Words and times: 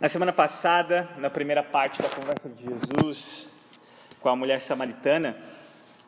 Na 0.00 0.08
semana 0.08 0.32
passada, 0.32 1.08
na 1.16 1.28
primeira 1.28 1.60
parte 1.60 2.00
da 2.00 2.08
conversa 2.08 2.48
de 2.48 2.62
Jesus 2.62 3.50
com 4.20 4.28
a 4.28 4.36
mulher 4.36 4.60
samaritana, 4.60 5.36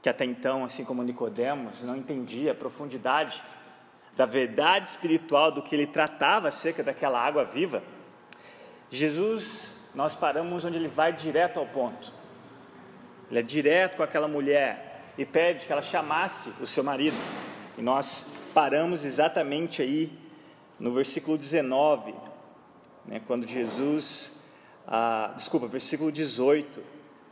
que 0.01 0.09
até 0.09 0.25
então, 0.25 0.65
assim 0.65 0.85
como 0.85 1.03
Nicodemos, 1.03 1.83
não 1.83 1.97
entendia 1.97 2.53
a 2.53 2.55
profundidade 2.55 3.43
da 4.17 4.27
verdade 4.27 4.91
espiritual 4.91 5.51
do 5.51 5.61
que 5.61 5.75
ele 5.75 5.89
tratava 5.89 6.47
acerca 6.47 6.85
daquela 6.85 7.21
água 7.21 7.45
viva, 7.45 7.83
Jesus, 8.89 9.77
nós 9.93 10.15
paramos 10.15 10.65
onde 10.65 10.79
ele 10.79 10.87
vai 10.87 11.13
direto 11.13 11.59
ao 11.59 11.67
ponto. 11.67 12.13
Ele 13.29 13.41
é 13.41 13.43
direto 13.43 13.97
com 13.97 14.05
aquela 14.05 14.29
mulher 14.29 15.03
e 15.19 15.27
pede 15.27 15.67
que 15.67 15.73
ela 15.73 15.83
chamasse 15.83 16.51
o 16.61 16.67
seu 16.67 16.85
marido. 16.85 17.17
E 17.77 17.83
nós 17.83 18.25
paramos 18.55 19.05
exatamente 19.05 19.83
aí 19.83 20.17
no 20.79 20.93
versículo 20.93 21.37
19, 21.37 22.30
né, 23.11 23.21
quando 23.27 23.45
Jesus, 23.45 24.41
ah, 24.87 25.33
desculpa, 25.37 25.67
versículo 25.67 26.13
18, 26.13 26.81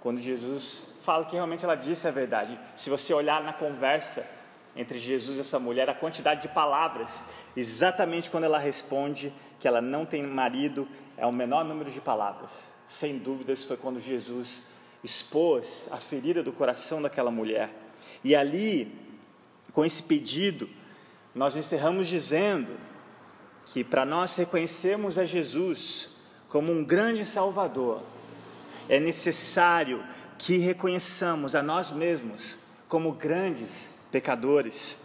quando 0.03 0.21
Jesus 0.21 0.85
fala 1.01 1.25
que 1.25 1.37
realmente 1.37 1.65
ela 1.65 1.77
disse 1.77 2.09
a 2.09 2.11
verdade. 2.11 2.59
Se 2.75 2.91
você 2.91 3.15
olhar 3.15 3.43
na 3.45 3.53
conversa 3.53 4.29
entre 4.75 4.99
Jesus 4.99 5.39
e 5.39 5.41
essa 5.41 5.59
mulher, 5.59 5.89
a 5.89 5.95
quantidade 5.95 6.43
de 6.43 6.49
palavras, 6.49 7.25
exatamente 7.57 8.29
quando 8.29 8.45
ela 8.45 8.59
responde 8.59 9.33
que 9.61 9.69
ela 9.69 9.81
não 9.81 10.05
tem 10.05 10.23
marido, 10.23 10.87
é 11.17 11.25
o 11.25 11.33
menor 11.33 11.65
número 11.65 11.91
de 11.91 12.01
palavras. 12.01 12.71
Sem 12.85 13.19
dúvidas 13.19 13.65
foi 13.65 13.77
quando 13.77 14.01
Jesus 14.01 14.65
expôs 15.03 15.89
a 15.93 15.97
ferida 15.97 16.43
do 16.43 16.53
coração 16.53 17.01
daquela 17.01 17.31
mulher. 17.31 17.71
E 18.25 18.35
ali, 18.35 18.93
com 19.73 19.85
esse 19.85 20.03
pedido, 20.03 20.69
nós 21.35 21.57
encerramos 21.57 22.09
dizendo 22.09 22.77
que 23.73 23.85
para 23.85 24.05
nós 24.05 24.35
reconhecermos 24.37 25.19
a 25.19 25.25
Jesus 25.25 26.11
como 26.49 26.73
um 26.73 26.83
grande 26.83 27.25
Salvador, 27.25 28.03
é 28.89 28.99
necessário 28.99 30.03
que 30.39 30.57
reconheçamos 30.57 31.55
a 31.55 31.63
nós 31.63 31.91
mesmos 31.91 32.59
como 32.89 33.13
grandes 33.13 33.93
pecadores. 34.11 34.99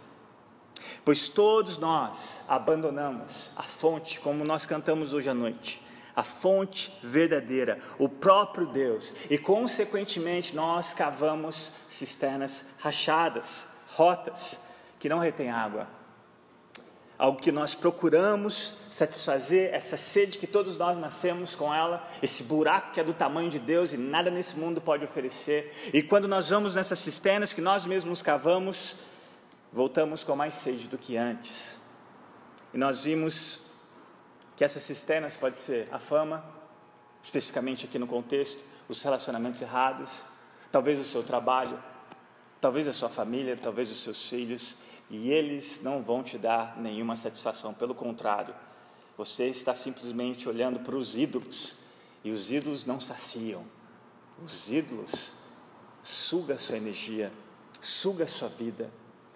Pois 1.04 1.28
todos 1.28 1.76
nós 1.76 2.42
abandonamos 2.48 3.52
a 3.54 3.62
fonte, 3.62 4.18
como 4.20 4.44
nós 4.44 4.64
cantamos 4.64 5.12
hoje 5.12 5.28
à 5.28 5.34
noite, 5.34 5.82
a 6.16 6.22
fonte 6.22 6.96
verdadeira, 7.02 7.78
o 7.98 8.08
próprio 8.08 8.66
Deus, 8.66 9.12
e 9.28 9.36
consequentemente 9.36 10.56
nós 10.56 10.94
cavamos 10.94 11.72
cisternas 11.86 12.64
rachadas, 12.78 13.68
rotas, 13.88 14.58
que 14.98 15.08
não 15.08 15.18
retêm 15.18 15.50
água 15.50 15.86
algo 17.18 17.40
que 17.40 17.52
nós 17.52 17.74
procuramos 17.74 18.74
satisfazer, 18.90 19.72
essa 19.72 19.96
sede 19.96 20.38
que 20.38 20.46
todos 20.46 20.76
nós 20.76 20.98
nascemos 20.98 21.54
com 21.54 21.72
ela, 21.72 22.06
esse 22.22 22.42
buraco 22.42 22.92
que 22.92 23.00
é 23.00 23.04
do 23.04 23.14
tamanho 23.14 23.48
de 23.48 23.58
Deus 23.58 23.92
e 23.92 23.96
nada 23.96 24.30
nesse 24.30 24.56
mundo 24.56 24.80
pode 24.80 25.04
oferecer. 25.04 25.72
E 25.92 26.02
quando 26.02 26.26
nós 26.26 26.50
vamos 26.50 26.74
nessas 26.74 26.98
cisternas 26.98 27.52
que 27.52 27.60
nós 27.60 27.86
mesmos 27.86 28.20
cavamos, 28.20 28.96
voltamos 29.72 30.24
com 30.24 30.34
mais 30.34 30.54
sede 30.54 30.88
do 30.88 30.98
que 30.98 31.16
antes. 31.16 31.80
E 32.72 32.78
nós 32.78 33.04
vimos 33.04 33.62
que 34.56 34.64
essas 34.64 34.82
cisternas 34.82 35.36
pode 35.36 35.58
ser 35.58 35.88
a 35.92 35.98
fama, 35.98 36.44
especificamente 37.22 37.86
aqui 37.86 37.98
no 37.98 38.06
contexto, 38.06 38.64
os 38.88 39.02
relacionamentos 39.02 39.62
errados, 39.62 40.24
talvez 40.70 40.98
o 40.98 41.04
seu 41.04 41.22
trabalho, 41.22 41.82
talvez 42.64 42.88
a 42.88 42.94
sua 42.94 43.10
família, 43.10 43.58
talvez 43.58 43.90
os 43.90 44.02
seus 44.02 44.26
filhos, 44.26 44.78
e 45.10 45.30
eles 45.30 45.82
não 45.82 46.02
vão 46.02 46.22
te 46.22 46.38
dar 46.38 46.80
nenhuma 46.80 47.14
satisfação, 47.14 47.74
pelo 47.74 47.94
contrário, 47.94 48.54
você 49.18 49.48
está 49.48 49.74
simplesmente 49.74 50.48
olhando 50.48 50.80
para 50.80 50.96
os 50.96 51.18
ídolos, 51.18 51.76
e 52.24 52.30
os 52.30 52.50
ídolos 52.50 52.86
não 52.86 52.98
saciam, 52.98 53.66
os 54.42 54.72
ídolos 54.72 55.30
sugam 56.00 56.56
a 56.56 56.58
sua 56.58 56.78
energia, 56.78 57.30
sugam 57.82 58.24
a 58.24 58.26
sua 58.26 58.48
vida, 58.48 58.90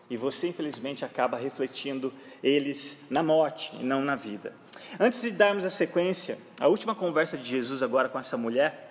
e 0.08 0.16
você 0.16 0.48
infelizmente 0.48 1.04
acaba 1.04 1.36
refletindo 1.36 2.10
eles 2.42 2.96
na 3.10 3.22
morte 3.22 3.76
e 3.78 3.84
não 3.84 4.00
na 4.00 4.16
vida. 4.16 4.54
Antes 4.98 5.20
de 5.20 5.32
darmos 5.32 5.66
a 5.66 5.70
sequência, 5.70 6.38
a 6.58 6.66
última 6.66 6.94
conversa 6.94 7.36
de 7.36 7.44
Jesus 7.44 7.82
agora 7.82 8.08
com 8.08 8.18
essa 8.18 8.38
mulher, 8.38 8.87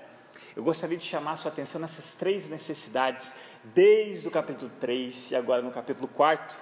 eu 0.58 0.64
gostaria 0.64 0.98
de 0.98 1.04
chamar 1.04 1.34
a 1.34 1.36
sua 1.36 1.52
atenção 1.52 1.80
nessas 1.80 2.16
três 2.16 2.50
necessidades, 2.50 3.32
desde 3.64 4.28
o 4.28 4.32
capítulo 4.32 4.72
3 4.80 5.30
e 5.30 5.36
agora 5.36 5.62
no 5.62 5.70
capítulo 5.70 6.08
4 6.08 6.58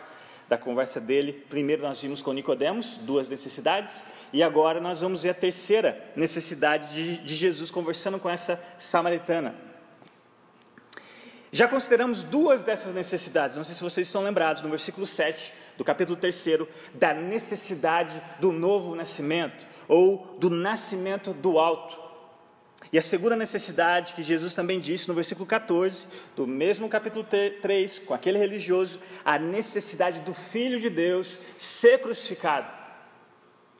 da 0.49 0.57
conversa 0.57 0.99
dele. 0.99 1.31
Primeiro 1.31 1.81
nós 1.81 2.01
vimos 2.01 2.21
com 2.21 2.33
Nicodemos, 2.33 2.97
duas 2.97 3.29
necessidades, 3.29 4.05
e 4.33 4.43
agora 4.43 4.81
nós 4.81 4.99
vamos 4.99 5.23
ver 5.23 5.29
a 5.29 5.33
terceira 5.33 6.11
necessidade 6.13 6.93
de, 6.93 7.17
de 7.21 7.35
Jesus 7.35 7.71
conversando 7.71 8.19
com 8.19 8.29
essa 8.29 8.61
samaritana. 8.77 9.55
Já 11.49 11.65
consideramos 11.65 12.25
duas 12.25 12.63
dessas 12.63 12.93
necessidades, 12.93 13.55
não 13.55 13.63
sei 13.63 13.75
se 13.75 13.81
vocês 13.81 14.07
estão 14.07 14.21
lembrados, 14.21 14.61
no 14.61 14.69
versículo 14.69 15.07
7 15.07 15.53
do 15.77 15.85
capítulo 15.85 16.17
3, 16.17 16.47
da 16.93 17.13
necessidade 17.13 18.21
do 18.41 18.51
novo 18.51 18.93
nascimento, 18.93 19.65
ou 19.87 20.35
do 20.37 20.49
nascimento 20.49 21.31
do 21.31 21.57
alto. 21.57 22.04
E 22.91 22.97
a 22.97 23.01
segunda 23.01 23.35
necessidade 23.35 24.13
que 24.13 24.23
Jesus 24.23 24.53
também 24.53 24.79
disse 24.79 25.07
no 25.07 25.13
versículo 25.13 25.45
14, 25.45 26.07
do 26.35 26.45
mesmo 26.45 26.87
capítulo 26.87 27.25
3, 27.61 27.99
com 27.99 28.13
aquele 28.13 28.37
religioso, 28.37 28.99
a 29.23 29.39
necessidade 29.39 30.21
do 30.21 30.33
Filho 30.33 30.79
de 30.79 30.89
Deus 30.89 31.39
ser 31.57 31.99
crucificado. 31.99 32.73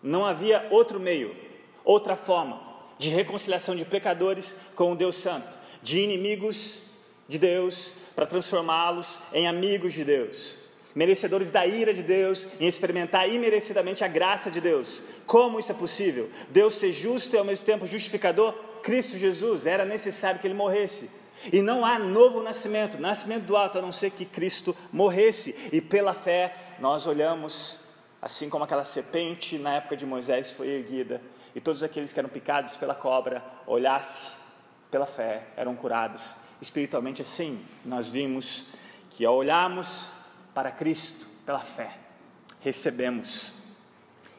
Não 0.02 0.26
havia 0.26 0.68
outro 0.70 1.00
meio, 1.00 1.36
outra 1.84 2.16
forma 2.16 2.62
de 2.98 3.10
reconciliação 3.10 3.76
de 3.76 3.86
pecadores 3.86 4.56
com 4.76 4.92
o 4.92 4.96
Deus 4.96 5.16
Santo, 5.18 5.58
de 5.82 6.00
inimigos 6.00 6.82
de 7.28 7.38
Deus, 7.38 7.94
para 8.16 8.26
transformá-los 8.26 9.20
em 9.34 9.48
amigos 9.48 9.94
de 9.94 10.04
Deus 10.04 10.66
merecedores 10.96 11.50
da 11.50 11.68
ira 11.68 11.94
de 11.94 12.02
Deus, 12.02 12.48
em 12.58 12.68
experimentar 12.68 13.30
imerecidamente 13.30 14.04
a 14.04 14.08
graça 14.08 14.50
de 14.50 14.62
Deus. 14.62 15.04
Como 15.26 15.60
isso 15.60 15.74
é 15.74 15.76
possível? 15.76 16.30
Deus 16.50 16.76
ser 16.76 16.94
justo 16.94 17.36
e 17.36 17.38
ao 17.38 17.44
mesmo 17.44 17.66
tempo 17.66 17.86
justificador? 17.86 18.56
Cristo 18.86 19.18
Jesus, 19.18 19.66
era 19.66 19.84
necessário 19.84 20.40
que 20.40 20.46
ele 20.46 20.54
morresse. 20.54 21.10
E 21.52 21.60
não 21.64 21.84
há 21.84 21.98
novo 21.98 22.44
nascimento, 22.44 23.00
nascimento 23.00 23.46
do 23.46 23.58
alto, 23.58 23.80
a 23.80 23.82
não 23.82 23.92
ser 23.92 24.12
que 24.12 24.26
Cristo 24.26 24.76
morresse. 24.94 25.56
E 25.74 25.82
pela 25.82 26.14
fé, 26.14 26.56
nós 26.80 27.08
olhamos, 27.08 27.80
assim 28.22 28.48
como 28.48 28.64
aquela 28.64 28.86
serpente 28.86 29.58
na 29.58 29.74
época 29.78 29.98
de 29.98 30.06
Moisés 30.06 30.54
foi 30.54 30.68
erguida, 30.68 31.20
e 31.56 31.60
todos 31.60 31.82
aqueles 31.82 32.14
que 32.14 32.20
eram 32.20 32.30
picados 32.30 32.78
pela 32.78 32.94
cobra, 32.94 33.44
olhasse 33.66 34.34
pela 34.92 35.08
fé, 35.08 35.48
eram 35.58 35.76
curados. 35.76 36.38
Espiritualmente, 36.62 37.24
assim, 37.24 37.66
nós 37.84 38.12
vimos 38.12 38.66
que 39.10 39.26
ao 39.26 39.36
olharmos 39.36 40.12
para 40.54 40.70
Cristo 40.70 41.28
pela 41.44 41.60
fé, 41.60 41.98
recebemos 42.60 43.52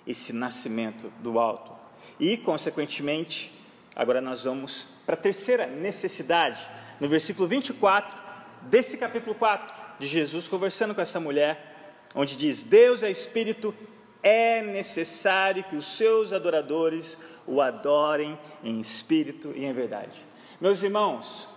esse 0.06 0.32
nascimento 0.32 1.12
do 1.18 1.40
alto. 1.40 1.72
E, 2.20 2.36
consequentemente, 2.36 3.55
agora 3.96 4.20
nós 4.20 4.44
vamos 4.44 4.86
para 5.04 5.14
a 5.14 5.18
terceira 5.18 5.66
necessidade, 5.66 6.60
no 7.00 7.08
versículo 7.08 7.48
24 7.48 8.16
desse 8.62 8.98
capítulo 8.98 9.34
4 9.34 9.74
de 9.98 10.06
Jesus 10.06 10.46
conversando 10.46 10.94
com 10.94 11.00
essa 11.00 11.18
mulher, 11.18 12.04
onde 12.14 12.36
diz: 12.36 12.62
Deus 12.62 13.02
é 13.02 13.10
Espírito, 13.10 13.74
é 14.22 14.62
necessário 14.62 15.64
que 15.64 15.74
os 15.74 15.96
seus 15.96 16.32
adoradores 16.32 17.18
o 17.46 17.60
adorem 17.60 18.38
em 18.62 18.80
espírito 18.80 19.52
e 19.54 19.64
em 19.64 19.72
verdade. 19.72 20.18
Meus 20.60 20.82
irmãos, 20.82 21.48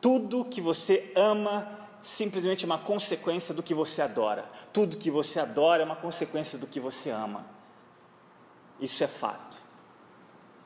tudo 0.00 0.44
que 0.44 0.60
você 0.60 1.12
ama 1.16 1.80
simplesmente 2.02 2.64
uma 2.64 2.78
consequência 2.78 3.54
do 3.54 3.62
que 3.62 3.74
você 3.74 4.02
adora. 4.02 4.44
Tudo 4.72 4.96
que 4.96 5.10
você 5.10 5.40
adora 5.40 5.82
é 5.82 5.84
uma 5.84 5.96
consequência 5.96 6.58
do 6.58 6.66
que 6.66 6.80
você 6.80 7.10
ama. 7.10 7.44
Isso 8.80 9.04
é 9.04 9.06
fato. 9.06 9.62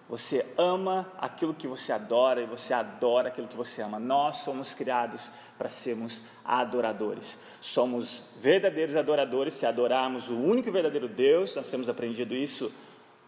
Você 0.08 0.44
ama 0.58 1.10
aquilo 1.18 1.54
que 1.54 1.66
você 1.66 1.90
adora 1.90 2.42
e 2.42 2.46
você 2.46 2.74
adora 2.74 3.28
aquilo 3.28 3.48
que 3.48 3.56
você 3.56 3.80
ama. 3.80 3.98
Nós 3.98 4.36
somos 4.36 4.74
criados 4.74 5.32
para 5.56 5.68
sermos 5.68 6.20
adoradores. 6.44 7.38
Somos 7.60 8.24
verdadeiros 8.38 8.96
adoradores 8.96 9.54
se 9.54 9.64
adorarmos 9.64 10.28
o 10.28 10.36
único 10.36 10.68
e 10.68 10.72
verdadeiro 10.72 11.08
Deus. 11.08 11.54
Nós 11.54 11.70
temos 11.70 11.88
aprendido 11.88 12.34
isso 12.34 12.70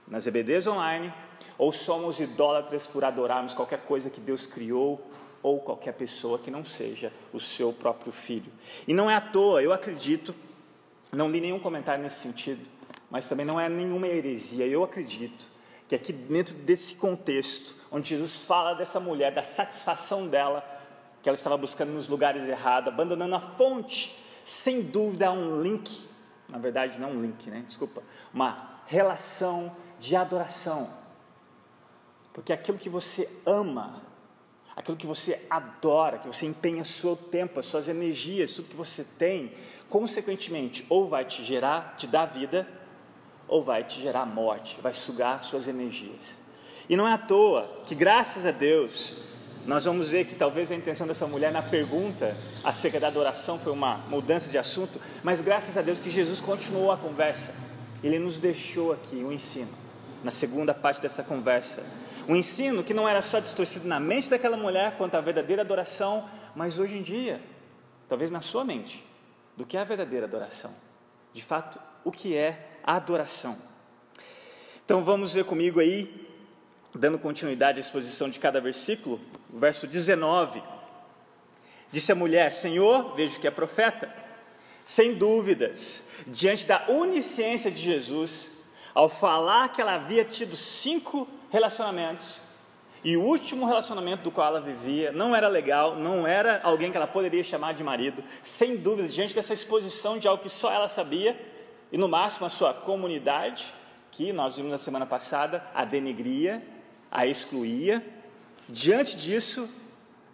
nas 0.06 0.26
EBDs 0.26 0.67
online. 0.67 1.12
Ou 1.56 1.73
somos 1.73 2.20
idólatras 2.20 2.87
por 2.87 3.05
adorarmos 3.05 3.55
qualquer 3.55 3.81
coisa 3.81 4.11
que 4.11 4.20
Deus 4.20 4.46
criou 4.46 5.00
ou 5.43 5.61
qualquer 5.61 5.93
pessoa 5.93 6.38
que 6.38 6.50
não 6.50 6.64
seja 6.64 7.11
o 7.32 7.40
seu 7.40 7.73
próprio 7.73 8.12
filho. 8.12 8.52
E 8.87 8.93
não 8.93 9.11
é 9.11 9.14
à 9.14 9.20
toa, 9.20 9.62
eu 9.62 9.73
acredito, 9.73 10.34
não 11.12 11.31
li 11.31 11.40
nenhum 11.40 11.61
comentário 11.61 12.02
nesse 12.02 12.20
sentido, 12.20 12.69
mas 13.08 13.28
também 13.28 13.46
não 13.46 13.61
é 13.61 13.69
nenhuma 13.69 14.08
heresia, 14.08 14.67
eu 14.67 14.82
acredito 14.82 15.56
que 15.88 15.94
aqui 15.94 16.12
dentro 16.12 16.55
desse 16.55 16.97
contexto, 16.97 17.77
onde 17.91 18.09
Jesus 18.09 18.43
fala 18.43 18.75
dessa 18.75 18.99
mulher, 18.99 19.33
da 19.33 19.43
satisfação 19.43 20.27
dela, 20.27 20.65
que 21.23 21.29
ela 21.29 21.37
estava 21.37 21.56
buscando 21.56 21.93
nos 21.93 22.09
lugares 22.09 22.44
errados, 22.44 22.93
abandonando 22.93 23.35
a 23.35 23.41
fonte, 23.41 24.17
sem 24.43 24.83
dúvida 24.83 25.29
há 25.29 25.33
um 25.33 25.62
link, 25.62 26.09
na 26.49 26.59
verdade 26.59 26.99
não 26.99 27.12
um 27.12 27.23
link, 27.23 27.50
né? 27.50 27.65
Desculpa, 27.67 28.03
uma 28.33 28.81
relação 28.87 29.75
de 29.99 30.15
adoração 30.15 30.88
Porque 32.33 32.53
aquilo 32.53 32.79
que 32.79 32.88
você 32.88 33.29
ama, 33.44 34.03
aquilo 34.77 34.97
que 34.97 35.06
você 35.06 35.44
adora, 35.49 36.19
que 36.19 36.27
você 36.27 36.47
empenha 36.47 36.85
seu 36.85 37.17
tempo, 37.17 37.59
as 37.59 37.67
suas 37.67 37.88
energias, 37.88 38.53
tudo 38.53 38.69
que 38.69 38.77
você 38.77 39.03
tem, 39.03 39.53
consequentemente, 39.88 40.85
ou 40.88 41.09
vai 41.09 41.25
te 41.25 41.43
gerar, 41.43 41.94
te 41.97 42.06
dar 42.06 42.27
vida, 42.27 42.69
ou 43.48 43.62
vai 43.62 43.84
te 43.84 44.00
gerar 44.00 44.26
morte, 44.26 44.78
vai 44.81 44.93
sugar 44.93 45.43
suas 45.43 45.69
energias. 45.69 46.38
E 46.88 46.96
não 46.96 47.06
é 47.06 47.12
à 47.12 47.19
toa 47.19 47.82
que, 47.87 47.94
graças 47.94 48.46
a 48.46 48.50
Deus, 48.50 49.16
nós 49.66 49.84
vamos 49.84 50.10
ver 50.10 50.25
que 50.25 50.37
talvez 50.37 50.70
a 50.70 50.75
intenção 50.76 51.06
dessa 51.06 51.26
mulher 51.26 51.50
na 51.50 51.62
pergunta 51.62 52.37
acerca 52.62 53.00
da 53.00 53.08
adoração 53.08 53.58
foi 53.58 53.72
uma 53.72 53.96
mudança 54.08 54.48
de 54.50 54.56
assunto, 54.56 55.00
mas 55.25 55.40
graças 55.40 55.76
a 55.76 55.82
Deus 55.82 55.98
que 55.98 56.08
Jesus 56.08 56.40
continuou 56.40 56.93
a 56.93 56.96
conversa. 56.96 57.52
Ele 58.02 58.19
nos 58.19 58.38
deixou 58.38 58.93
aqui 58.93 59.16
um 59.16 59.32
ensino, 59.32 59.72
na 60.22 60.31
segunda 60.31 60.72
parte 60.72 61.00
dessa 61.00 61.25
conversa. 61.25 61.82
Um 62.28 62.37
ensino 62.37 62.84
que 62.84 62.94
não 62.94 63.08
era 63.08 63.20
só 63.20 63.40
distorcido 63.40 63.88
na 63.88 63.99
mente 63.99 64.31
daquela 64.31 64.56
mulher 64.56 64.96
quanto 64.96 65.16
à 65.16 65.20
verdadeira 65.20 65.62
adoração, 65.62 66.25
mas 66.54 66.78
hoje 66.78 66.99
em 66.99 67.02
dia, 67.02 67.40
talvez 68.08 68.31
na 68.31 68.40
sua 68.40 68.64
mente, 68.64 69.04
do 69.56 69.66
que 69.66 69.76
é 69.76 69.81
a 69.81 69.84
verdadeira 69.84 70.26
adoração. 70.26 70.72
De 71.32 71.42
fato, 71.42 71.81
o 72.04 72.12
que 72.12 72.37
é 72.37 72.75
adoração. 72.87 73.59
Então 74.85 75.03
vamos 75.03 75.35
ver 75.35 75.44
comigo 75.44 75.81
aí, 75.81 76.29
dando 76.94 77.19
continuidade 77.19 77.79
à 77.79 77.81
exposição 77.81 78.31
de 78.31 78.38
cada 78.38 78.61
versículo, 78.61 79.21
o 79.53 79.59
verso 79.59 79.87
19. 79.87 80.62
Disse 81.91 82.12
a 82.12 82.15
mulher: 82.15 82.53
Senhor, 82.53 83.17
vejo 83.17 83.41
que 83.41 83.49
é 83.49 83.50
profeta. 83.50 84.09
Sem 84.85 85.15
dúvidas, 85.15 86.05
diante 86.29 86.65
da 86.65 86.85
onisciência 86.88 87.73
de 87.73 87.81
Jesus, 87.81 88.53
ao 88.94 89.09
falar 89.09 89.71
que 89.71 89.81
ela 89.81 89.94
havia 89.94 90.25
tido 90.25 90.55
cinco 90.55 91.27
relacionamentos, 91.50 92.41
e 93.03 93.17
o 93.17 93.23
último 93.23 93.67
relacionamento 93.67 94.23
do 94.23 94.31
qual 94.31 94.47
ela 94.47 94.61
vivia 94.61 95.11
não 95.11 95.35
era 95.35 95.49
legal, 95.49 95.97
não 95.97 96.27
era 96.27 96.61
alguém 96.62 96.91
que 96.91 96.97
ela 96.97 97.06
poderia 97.06 97.43
chamar 97.43 97.75
de 97.75 97.83
marido, 97.83 98.23
sem 98.43 98.77
dúvidas, 98.77 99.12
diante 99.12 99.35
dessa 99.35 99.53
exposição 99.53 100.19
de 100.19 100.29
algo 100.29 100.43
que 100.43 100.49
só 100.49 100.73
ela 100.73 100.88
sabia, 100.88 101.37
e 101.91 101.99
no 101.99 102.09
máximo 102.09 102.47
a 102.47 102.49
sua 102.49 102.75
comunidade, 102.75 103.73
que 104.11 104.33
nós 104.33 104.56
vimos 104.56 104.71
na 104.71 104.79
semana 104.79 105.06
passada, 105.06 105.62
a 105.75 105.85
denegria, 105.85 106.62
a 107.11 107.27
excluía. 107.27 108.05
Diante 108.69 109.17
disso, 109.17 109.69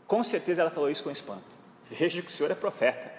com 0.07 0.23
certeza 0.23 0.63
ela 0.63 0.71
falou 0.71 0.91
isso 0.91 1.05
com 1.05 1.11
espanto. 1.11 1.57
Veja 1.85 2.23
que 2.23 2.29
o 2.29 2.31
Senhor 2.31 2.51
é 2.51 2.55
profeta. 2.55 3.13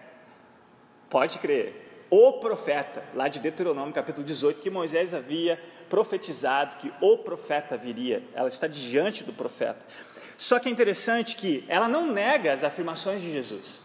Pode 1.10 1.40
crer. 1.40 2.06
O 2.10 2.34
profeta, 2.34 3.04
lá 3.14 3.28
de 3.28 3.40
Deuteronômio 3.40 3.94
capítulo 3.94 4.26
18, 4.26 4.62
que 4.62 4.70
Moisés 4.70 5.14
havia 5.14 5.62
profetizado 5.90 6.78
que 6.78 6.92
o 7.02 7.18
profeta 7.18 7.76
viria. 7.76 8.24
Ela 8.34 8.48
está 8.48 8.68
diante 8.68 9.24
do 9.24 9.34
profeta. 9.34 9.86
Só 10.38 10.60
que 10.60 10.70
é 10.70 10.72
interessante 10.72 11.36
que 11.36 11.64
ela 11.68 11.88
não 11.88 12.12
nega 12.12 12.54
as 12.54 12.64
afirmações 12.64 13.22
de 13.22 13.32
Jesus. 13.32 13.84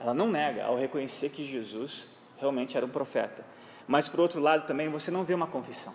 Ela 0.00 0.14
não 0.14 0.28
nega 0.28 0.64
ao 0.64 0.76
reconhecer 0.76 1.30
que 1.30 1.44
Jesus 1.44 2.08
realmente 2.38 2.76
era 2.76 2.86
um 2.86 2.90
profeta. 2.90 3.44
Mas 3.86 4.08
por 4.08 4.20
outro 4.20 4.40
lado 4.40 4.66
também 4.66 4.88
você 4.88 5.10
não 5.10 5.24
vê 5.24 5.34
uma 5.34 5.46
confissão. 5.46 5.94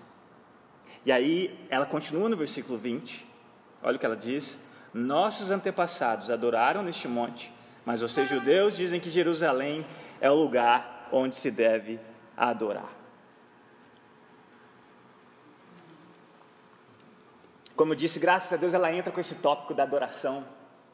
E 1.06 1.12
aí 1.12 1.58
ela 1.70 1.86
continua 1.86 2.30
no 2.30 2.38
versículo 2.38 2.78
20, 2.78 3.28
olha 3.82 3.96
o 3.96 4.00
que 4.00 4.06
ela 4.06 4.16
diz: 4.16 4.58
Nossos 4.94 5.52
antepassados 5.52 6.30
adoraram 6.30 6.82
neste 6.82 7.08
monte, 7.08 7.54
mas 7.86 8.02
vocês 8.02 8.30
judeus 8.30 8.76
dizem 8.76 9.00
que 9.00 9.10
Jerusalém 9.10 9.86
é 10.22 10.30
o 10.32 10.36
lugar 10.36 11.10
onde 11.12 11.36
se 11.36 11.52
deve 11.52 12.00
adorar. 12.36 13.04
Como 17.76 17.92
eu 17.92 17.96
disse, 17.96 18.20
graças 18.20 18.54
a 18.54 18.58
Deus 18.58 18.74
ela 18.74 18.94
entra 18.94 19.12
com 19.12 19.20
esse 19.20 19.36
tópico 19.36 19.74
da 19.74 19.84
adoração 19.84 20.46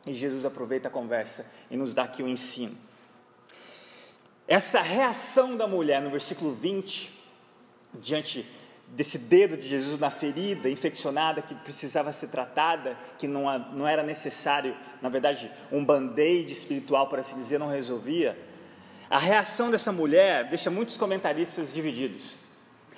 e 0.06 0.14
Jesus 0.14 0.46
aproveita 0.46 0.88
a 0.88 0.92
conversa 0.92 1.46
e 1.70 1.76
nos 1.76 1.94
dá 1.94 2.04
aqui 2.04 2.24
o 2.24 2.26
um 2.26 2.30
ensino. 2.30 2.76
Essa 4.50 4.82
reação 4.82 5.56
da 5.56 5.68
mulher 5.68 6.02
no 6.02 6.10
versículo 6.10 6.52
20, 6.52 7.14
diante 7.94 8.44
desse 8.88 9.20
dedo 9.20 9.56
de 9.56 9.68
Jesus 9.68 10.00
na 10.00 10.10
ferida 10.10 10.68
infeccionada 10.68 11.40
que 11.40 11.54
precisava 11.54 12.12
ser 12.12 12.30
tratada, 12.30 12.98
que 13.20 13.28
não, 13.28 13.44
não 13.74 13.88
era 13.88 14.02
necessário, 14.02 14.76
na 15.04 15.08
verdade, 15.08 15.52
um 15.72 15.86
band-aid 15.86 16.52
espiritual, 16.52 17.08
por 17.08 17.20
assim 17.20 17.36
dizer, 17.36 17.60
não 17.60 17.70
resolvia. 17.70 18.36
A 19.08 19.20
reação 19.20 19.70
dessa 19.70 19.92
mulher 19.92 20.50
deixa 20.50 20.72
muitos 20.72 20.98
comentaristas 20.98 21.72
divididos. 21.72 22.40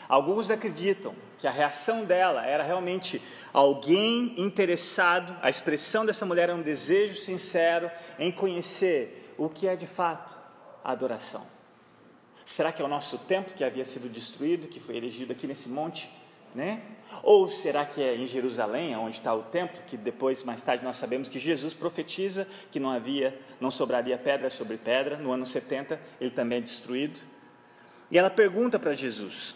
Alguns 0.07 0.49
acreditam 0.49 1.13
que 1.37 1.47
a 1.47 1.51
reação 1.51 2.05
dela 2.05 2.45
era 2.45 2.63
realmente 2.63 3.21
alguém 3.51 4.35
interessado, 4.37 5.35
a 5.41 5.49
expressão 5.49 6.05
dessa 6.05 6.25
mulher 6.25 6.47
é 6.47 6.53
um 6.53 6.61
desejo 6.61 7.17
sincero 7.17 7.91
em 8.17 8.31
conhecer 8.31 9.35
o 9.37 9.49
que 9.49 9.67
é 9.67 9.75
de 9.75 9.85
fato 9.85 10.40
a 10.83 10.91
adoração? 10.91 11.45
Será 12.45 12.71
que 12.71 12.81
é 12.81 12.85
o 12.85 12.87
nosso 12.87 13.17
templo 13.17 13.53
que 13.53 13.63
havia 13.63 13.85
sido 13.85 14.09
destruído, 14.09 14.67
que 14.67 14.79
foi 14.79 14.97
erigido 14.97 15.31
aqui 15.31 15.47
nesse 15.47 15.69
monte? 15.69 16.09
Né? 16.53 16.81
Ou 17.23 17.49
será 17.49 17.85
que 17.85 18.01
é 18.01 18.15
em 18.15 18.25
Jerusalém, 18.25 18.95
onde 18.95 19.17
está 19.17 19.33
o 19.33 19.43
templo, 19.43 19.81
que 19.87 19.95
depois, 19.95 20.43
mais 20.43 20.61
tarde, 20.61 20.83
nós 20.83 20.97
sabemos 20.97 21.29
que 21.29 21.39
Jesus 21.39 21.73
profetiza 21.73 22.47
que 22.71 22.79
não 22.79 22.89
havia, 22.89 23.39
não 23.59 23.71
sobraria 23.71 24.17
pedra 24.17 24.49
sobre 24.49 24.77
pedra, 24.77 25.17
no 25.17 25.31
ano 25.31 25.45
70 25.45 25.99
ele 26.19 26.31
também 26.31 26.57
é 26.57 26.61
destruído. 26.61 27.21
E 28.09 28.17
ela 28.17 28.29
pergunta 28.29 28.77
para 28.77 28.93
Jesus. 28.93 29.55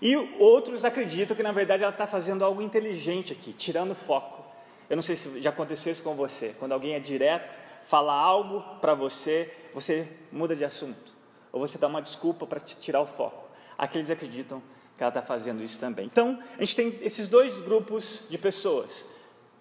E 0.00 0.16
outros 0.38 0.84
acreditam 0.84 1.36
que 1.36 1.42
na 1.42 1.52
verdade 1.52 1.82
ela 1.82 1.92
está 1.92 2.06
fazendo 2.06 2.44
algo 2.44 2.62
inteligente 2.62 3.32
aqui, 3.32 3.52
tirando 3.52 3.94
foco. 3.94 4.44
Eu 4.88 4.96
não 4.96 5.02
sei 5.02 5.16
se 5.16 5.40
já 5.40 5.50
aconteceu 5.50 5.92
isso 5.92 6.02
com 6.02 6.14
você, 6.14 6.54
quando 6.58 6.72
alguém 6.72 6.94
é 6.94 7.00
direto, 7.00 7.58
fala 7.84 8.12
algo 8.12 8.62
para 8.80 8.94
você, 8.94 9.52
você 9.74 10.08
muda 10.30 10.54
de 10.54 10.64
assunto, 10.64 11.14
ou 11.52 11.60
você 11.60 11.78
dá 11.78 11.86
uma 11.86 12.02
desculpa 12.02 12.46
para 12.46 12.60
tirar 12.60 13.00
o 13.00 13.06
foco. 13.06 13.48
Aqueles 13.76 14.10
acreditam 14.10 14.62
que 14.96 15.02
ela 15.02 15.08
está 15.10 15.22
fazendo 15.22 15.62
isso 15.62 15.80
também. 15.80 16.06
Então, 16.06 16.38
a 16.56 16.60
gente 16.60 16.76
tem 16.76 16.98
esses 17.00 17.26
dois 17.26 17.60
grupos 17.60 18.24
de 18.28 18.36
pessoas. 18.36 19.06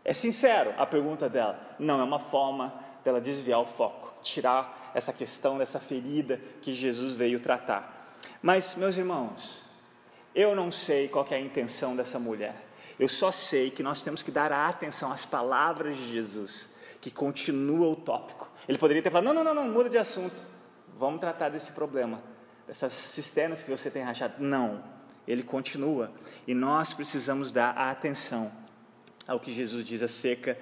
É 0.04 0.14
sincero 0.14 0.74
a 0.78 0.86
pergunta 0.86 1.30
dela, 1.30 1.60
não 1.80 2.00
é 2.00 2.04
uma 2.04 2.20
forma 2.20 2.74
dela 3.04 3.22
desviar 3.22 3.60
o 3.60 3.66
foco, 3.66 4.14
tirar 4.22 4.92
essa 4.94 5.14
questão 5.14 5.58
dessa 5.58 5.80
ferida 5.80 6.42
que 6.62 6.74
Jesus 6.74 7.14
veio 7.14 7.40
tratar. 7.40 8.18
Mas, 8.42 8.76
meus 8.76 8.98
irmãos, 8.98 9.64
eu 10.34 10.56
não 10.56 10.72
sei 10.72 11.08
qual 11.08 11.26
é 11.30 11.36
a 11.36 11.40
intenção 11.40 11.96
dessa 11.96 12.20
mulher. 12.20 12.56
Eu 13.00 13.08
só 13.08 13.32
sei 13.32 13.72
que 13.72 13.84
nós 13.84 14.02
temos 14.02 14.22
que 14.22 14.32
dar 14.32 14.52
atenção 14.52 15.12
às 15.12 15.26
palavras 15.26 15.96
de 15.96 16.12
Jesus 16.12 16.70
que 17.02 17.10
continua 17.10 17.88
o 17.88 17.96
tópico. 17.96 18.52
Ele 18.68 18.78
poderia 18.78 19.02
ter 19.02 19.12
falado: 19.12 19.26
não, 19.26 19.34
não, 19.34 19.44
não, 19.44 19.54
não, 19.54 19.70
muda 19.70 19.90
de 19.90 19.98
assunto. 19.98 20.46
Vamos 20.98 21.20
tratar 21.20 21.50
desse 21.50 21.72
problema, 21.72 22.22
dessas 22.68 22.92
cisternas 22.94 23.64
que 23.64 23.70
você 23.70 23.90
tem 23.90 24.04
rachado. 24.04 24.36
Não, 24.40 24.84
ele 25.28 25.44
continua. 25.44 26.12
E 26.46 26.54
nós 26.54 26.94
precisamos 26.94 27.52
dar 27.52 27.72
atenção 27.72 28.52
ao 29.28 29.40
que 29.40 29.54
Jesus 29.54 29.88
diz 29.88 30.02
acerca 30.02 30.58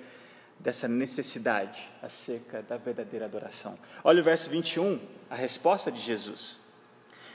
dessa 0.59 0.87
necessidade, 0.87 1.89
acerca 2.01 2.61
da 2.61 2.77
verdadeira 2.77 3.25
adoração. 3.25 3.77
Olha 4.03 4.21
o 4.21 4.23
verso 4.23 4.49
21, 4.49 4.99
a 5.29 5.35
resposta 5.35 5.91
de 5.91 5.99
Jesus. 5.99 6.59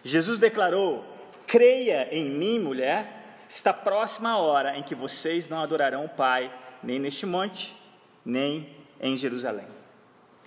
Jesus 0.04 0.38
declarou: 0.38 1.04
Creia 1.46 2.08
em 2.14 2.30
mim, 2.30 2.58
mulher, 2.58 3.44
está 3.48 3.72
próxima 3.72 4.30
a 4.30 4.38
hora 4.38 4.76
em 4.76 4.82
que 4.82 4.94
vocês 4.94 5.48
não 5.48 5.58
adorarão 5.58 6.04
o 6.04 6.08
Pai, 6.08 6.52
nem 6.82 6.98
neste 6.98 7.26
monte, 7.26 7.76
nem 8.24 8.81
em 9.02 9.16
Jerusalém. 9.16 9.66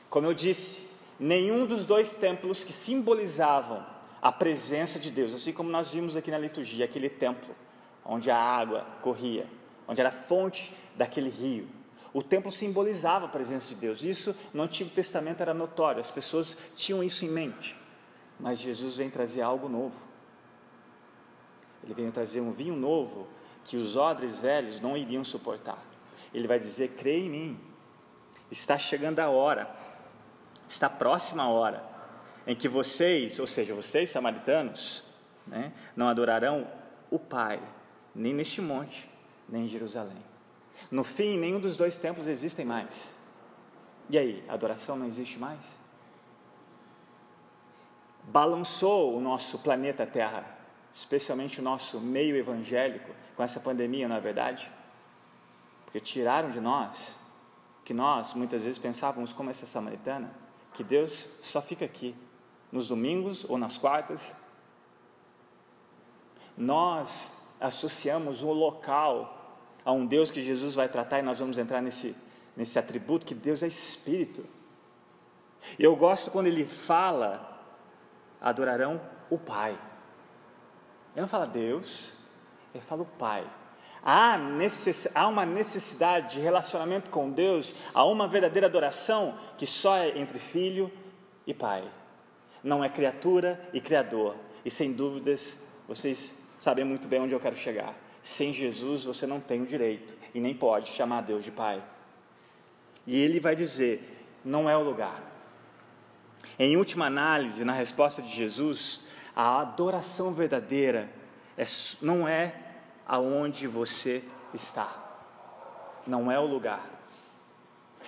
Como 0.10 0.26
eu 0.26 0.34
disse, 0.34 0.88
nenhum 1.20 1.68
dos 1.68 1.86
dois 1.86 2.16
templos 2.16 2.64
que 2.64 2.72
simbolizavam 2.72 3.86
a 4.22 4.32
presença 4.32 4.98
de 4.98 5.12
Deus, 5.12 5.34
assim 5.34 5.52
como 5.52 5.70
nós 5.70 5.94
vimos 5.94 6.16
aqui 6.16 6.32
na 6.32 6.38
liturgia, 6.38 6.86
aquele 6.86 7.10
templo 7.10 7.54
onde 8.06 8.32
a 8.32 8.38
água 8.38 8.88
corria, 9.02 9.46
onde 9.88 10.00
era 10.00 10.10
a 10.10 10.14
fonte 10.14 10.74
daquele 10.96 11.30
rio. 11.30 11.68
O 12.14 12.24
templo 12.24 12.52
simbolizava 12.52 13.26
a 13.26 13.30
presença 13.30 13.70
de 13.70 13.76
Deus. 13.76 14.04
Isso 14.04 14.34
no 14.54 14.64
Antigo 14.64 14.90
Testamento 14.90 15.42
era 15.42 15.54
notório, 15.54 16.00
as 16.00 16.12
pessoas 16.12 16.58
tinham 16.76 17.04
isso 17.04 17.26
em 17.26 17.30
mente. 17.30 17.78
Mas 18.40 18.60
Jesus 18.60 18.96
vem 18.96 19.10
trazer 19.10 19.42
algo 19.42 19.68
novo. 19.68 20.02
Ele 21.84 21.94
vem 21.94 22.10
trazer 22.10 22.42
um 22.42 22.52
vinho 22.52 22.76
novo 22.76 23.28
que 23.66 23.76
os 23.76 23.96
odres 23.96 24.40
velhos 24.40 24.80
não 24.80 24.96
iriam 24.96 25.24
suportar. 25.24 25.84
Ele 26.34 26.48
vai 26.48 26.60
dizer: 26.60 26.92
creia 26.96 27.26
em 27.26 27.30
mim, 27.30 27.60
Está 28.52 28.78
chegando 28.78 29.20
a 29.20 29.30
hora, 29.30 29.70
está 30.68 30.90
próxima 30.90 31.44
a 31.44 31.50
hora, 31.50 31.84
em 32.46 32.56
que 32.56 32.68
vocês, 32.68 33.40
ou 33.40 33.48
seja, 33.48 33.74
vocês 33.74 34.10
samaritanos, 34.10 35.04
né, 35.48 35.74
não 35.96 36.08
adorarão 36.08 36.68
o 37.10 37.18
Pai, 37.20 37.62
nem 38.14 38.34
neste 38.34 38.62
monte, 38.62 39.10
nem 39.48 39.66
em 39.66 39.68
Jerusalém. 39.68 40.24
No 40.92 41.04
fim, 41.04 41.38
nenhum 41.38 41.60
dos 41.60 41.78
dois 41.78 41.98
templos 41.98 42.28
existem 42.28 42.66
mais. 42.66 43.18
E 44.10 44.18
aí, 44.18 44.44
a 44.48 44.54
adoração 44.54 44.96
não 44.96 45.08
existe 45.08 45.40
mais? 45.40 45.80
Balançou 48.24 49.16
o 49.16 49.22
nosso 49.22 49.60
planeta 49.60 50.06
Terra 50.06 50.56
especialmente 50.96 51.60
o 51.60 51.64
nosso 51.64 52.00
meio 52.00 52.38
evangélico, 52.38 53.14
com 53.36 53.44
essa 53.44 53.60
pandemia, 53.60 54.08
na 54.08 54.16
é 54.16 54.22
verdade, 54.22 54.72
porque 55.84 56.00
tiraram 56.00 56.50
de 56.50 56.62
nós 56.62 57.20
que 57.86 57.94
nós 57.94 58.34
muitas 58.34 58.66
vezes 58.66 58.78
pensávamos 58.78 59.32
como 59.32 59.50
essa 59.50 59.66
samaritana, 59.66 60.30
que 60.74 60.84
Deus 60.84 61.30
só 61.42 61.62
fica 61.62 61.86
aqui 61.86 62.14
nos 62.70 62.90
domingos 62.90 63.46
ou 63.46 63.58
nas 63.58 63.78
quartas. 63.78 64.36
Nós 66.58 67.32
associamos 67.62 68.44
o 68.44 68.52
local 68.52 69.62
a 69.86 69.94
um 69.94 70.06
Deus 70.06 70.30
que 70.30 70.42
Jesus 70.42 70.76
vai 70.76 70.90
tratar 70.90 71.20
e 71.20 71.22
nós 71.22 71.40
vamos 71.40 71.58
entrar 71.58 71.82
nesse 71.82 72.14
nesse 72.56 72.80
atributo 72.80 73.26
que 73.26 73.36
Deus 73.36 73.62
é 73.62 73.68
espírito. 73.68 74.46
E 75.78 75.84
eu 75.84 75.96
gosto 75.96 76.32
quando 76.32 76.48
ele 76.48 76.66
fala 76.66 77.52
adorarão 78.40 79.02
o 79.30 79.38
Pai. 79.38 79.72
Ele 81.12 81.22
não 81.22 81.28
fala 81.28 81.48
Deus, 81.48 82.16
ele 82.74 82.84
fala 82.84 83.02
o 83.02 83.06
Pai. 83.06 83.50
Há, 84.08 84.38
necess... 84.38 85.08
há 85.16 85.28
uma 85.28 85.48
necessidade 85.48 86.36
de 86.36 86.40
relacionamento 86.40 87.10
com 87.10 87.32
Deus, 87.32 87.74
há 87.92 88.06
uma 88.06 88.28
verdadeira 88.28 88.68
adoração 88.68 89.36
que 89.58 89.66
só 89.66 89.98
é 89.98 90.20
entre 90.20 90.38
filho 90.38 90.92
e 91.48 91.56
pai. 91.56 91.84
Não 92.64 92.84
é 92.84 92.90
criatura 92.90 93.60
e 93.74 93.82
criador. 93.82 94.36
E 94.64 94.70
sem 94.70 94.94
dúvidas, 94.94 95.60
vocês 95.88 96.36
sabem 96.60 96.86
muito 96.86 97.08
bem 97.08 97.20
onde 97.20 97.34
eu 97.34 97.40
quero 97.40 97.56
chegar. 97.56 97.96
Sem 98.22 98.54
Jesus 98.54 99.06
você 99.06 99.26
não 99.26 99.40
tem 99.40 99.64
o 99.64 99.66
direito 99.66 100.16
e 100.36 100.40
nem 100.40 100.54
pode 100.54 100.92
chamar 100.92 101.22
Deus 101.22 101.44
de 101.44 101.52
pai. 101.52 101.84
E 103.08 103.20
ele 103.20 103.40
vai 103.40 103.56
dizer: 103.56 104.28
não 104.44 104.70
é 104.70 104.78
o 104.78 104.84
lugar. 104.84 105.24
Em 106.60 106.78
última 106.78 107.08
análise, 107.08 107.66
na 107.66 107.74
resposta 107.74 108.22
de 108.22 108.30
Jesus, 108.30 109.02
a 109.36 109.62
adoração 109.62 110.32
verdadeira 110.32 111.10
é, 111.58 111.64
não 112.02 112.28
é 112.28 112.65
aonde 113.08 113.68
você 113.68 114.24
está, 114.54 114.94
não 116.06 116.32
é 116.32 116.40
o 116.40 116.46
lugar. 116.46 116.90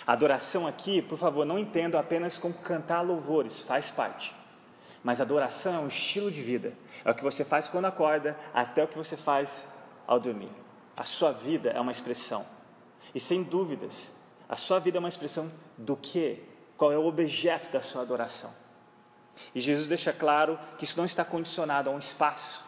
Adoração 0.05 0.67
aqui, 0.67 1.01
por 1.01 1.17
favor, 1.17 1.45
não 1.45 1.57
entendo 1.57 1.97
apenas 1.97 2.37
como 2.37 2.53
cantar 2.55 3.01
louvores, 3.01 3.63
faz 3.63 3.91
parte. 3.91 4.35
Mas 5.03 5.21
adoração 5.21 5.75
é 5.75 5.79
um 5.79 5.87
estilo 5.87 6.31
de 6.31 6.41
vida, 6.41 6.73
é 7.05 7.11
o 7.11 7.15
que 7.15 7.23
você 7.23 7.45
faz 7.45 7.69
quando 7.69 7.85
acorda, 7.85 8.37
até 8.53 8.83
o 8.83 8.87
que 8.87 8.97
você 8.97 9.15
faz 9.15 9.67
ao 10.05 10.19
dormir. 10.19 10.51
A 10.95 11.03
sua 11.03 11.31
vida 11.31 11.69
é 11.69 11.79
uma 11.79 11.91
expressão, 11.91 12.45
e 13.13 13.19
sem 13.19 13.43
dúvidas, 13.43 14.13
a 14.49 14.55
sua 14.55 14.79
vida 14.79 14.97
é 14.97 14.99
uma 14.99 15.09
expressão 15.09 15.51
do 15.77 15.95
que? 15.95 16.43
Qual 16.77 16.91
é 16.91 16.97
o 16.97 17.05
objeto 17.05 17.71
da 17.71 17.81
sua 17.81 18.01
adoração? 18.01 18.53
E 19.53 19.59
Jesus 19.59 19.89
deixa 19.89 20.13
claro 20.13 20.59
que 20.77 20.83
isso 20.83 20.97
não 20.97 21.05
está 21.05 21.23
condicionado 21.23 21.89
a 21.89 21.93
um 21.93 21.97
espaço. 21.97 22.65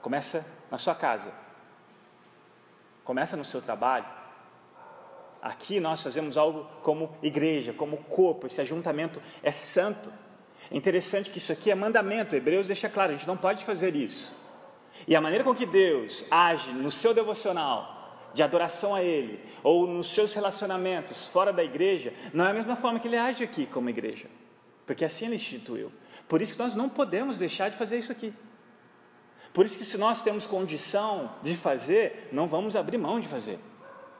Começa 0.00 0.44
na 0.72 0.78
sua 0.78 0.94
casa. 0.94 1.30
Começa 3.04 3.36
no 3.36 3.44
seu 3.44 3.60
trabalho. 3.60 4.06
Aqui 5.42 5.78
nós 5.78 6.02
fazemos 6.02 6.38
algo 6.38 6.66
como 6.82 7.14
igreja, 7.22 7.74
como 7.74 7.98
corpo, 7.98 8.46
esse 8.46 8.58
ajuntamento 8.58 9.20
é 9.42 9.52
santo. 9.52 10.10
É 10.70 10.76
interessante 10.76 11.30
que 11.30 11.36
isso 11.36 11.52
aqui 11.52 11.70
é 11.70 11.74
mandamento, 11.74 12.34
Hebreus 12.34 12.68
deixa 12.68 12.88
claro, 12.88 13.10
a 13.10 13.14
gente 13.14 13.26
não 13.26 13.36
pode 13.36 13.64
fazer 13.64 13.94
isso. 13.94 14.34
E 15.06 15.14
a 15.14 15.20
maneira 15.20 15.44
com 15.44 15.54
que 15.54 15.66
Deus 15.66 16.24
age 16.30 16.72
no 16.72 16.90
seu 16.90 17.12
devocional, 17.12 18.30
de 18.32 18.42
adoração 18.42 18.94
a 18.94 19.02
Ele, 19.02 19.44
ou 19.62 19.86
nos 19.86 20.14
seus 20.14 20.32
relacionamentos 20.32 21.28
fora 21.28 21.52
da 21.52 21.62
igreja, 21.62 22.14
não 22.32 22.46
é 22.46 22.50
a 22.50 22.54
mesma 22.54 22.76
forma 22.76 22.98
que 22.98 23.08
Ele 23.08 23.18
age 23.18 23.44
aqui 23.44 23.66
como 23.66 23.90
igreja, 23.90 24.26
porque 24.86 25.04
assim 25.04 25.26
Ele 25.26 25.34
instituiu. 25.34 25.92
Por 26.26 26.40
isso 26.40 26.54
que 26.54 26.60
nós 26.60 26.74
não 26.74 26.88
podemos 26.88 27.38
deixar 27.38 27.68
de 27.68 27.76
fazer 27.76 27.98
isso 27.98 28.12
aqui. 28.12 28.32
Por 29.52 29.66
isso 29.66 29.76
que 29.76 29.84
se 29.84 29.98
nós 29.98 30.22
temos 30.22 30.46
condição 30.46 31.34
de 31.42 31.56
fazer, 31.56 32.28
não 32.32 32.46
vamos 32.46 32.74
abrir 32.74 32.98
mão 32.98 33.20
de 33.20 33.28
fazer. 33.28 33.58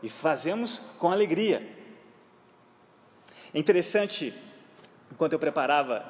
E 0.02 0.08
fazemos 0.08 0.80
com 0.98 1.10
alegria. 1.10 1.66
É 3.54 3.58
interessante, 3.58 4.34
enquanto 5.10 5.32
eu 5.32 5.38
preparava 5.38 6.04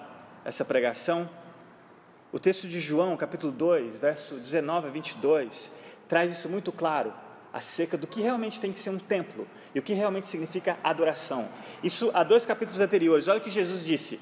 essa 0.45 0.65
pregação, 0.65 1.29
o 2.33 2.39
texto 2.39 2.67
de 2.67 2.81
João, 2.81 3.17
capítulo 3.17 3.53
2, 3.53 3.99
verso 3.99 4.37
19 4.37 4.89
a 4.89 4.91
22, 4.91 5.71
traz 6.09 6.33
isso 6.33 6.49
muito 6.49 6.73
claro 6.73 7.13
acerca 7.53 7.99
do 7.99 8.07
que 8.07 8.23
realmente 8.23 8.59
tem 8.59 8.73
que 8.73 8.79
ser 8.79 8.91
um 8.91 8.99
templo 8.99 9.47
e 9.75 9.79
o 9.79 9.83
que 9.83 9.93
realmente 9.93 10.29
significa 10.29 10.79
adoração. 10.83 11.49
Isso 11.83 12.11
há 12.15 12.25
dois 12.25 12.47
capítulos 12.47 12.81
anteriores. 12.81 13.29
Olha 13.29 13.39
o 13.39 13.43
que 13.43 13.51
Jesus 13.51 13.85
disse. 13.85 14.19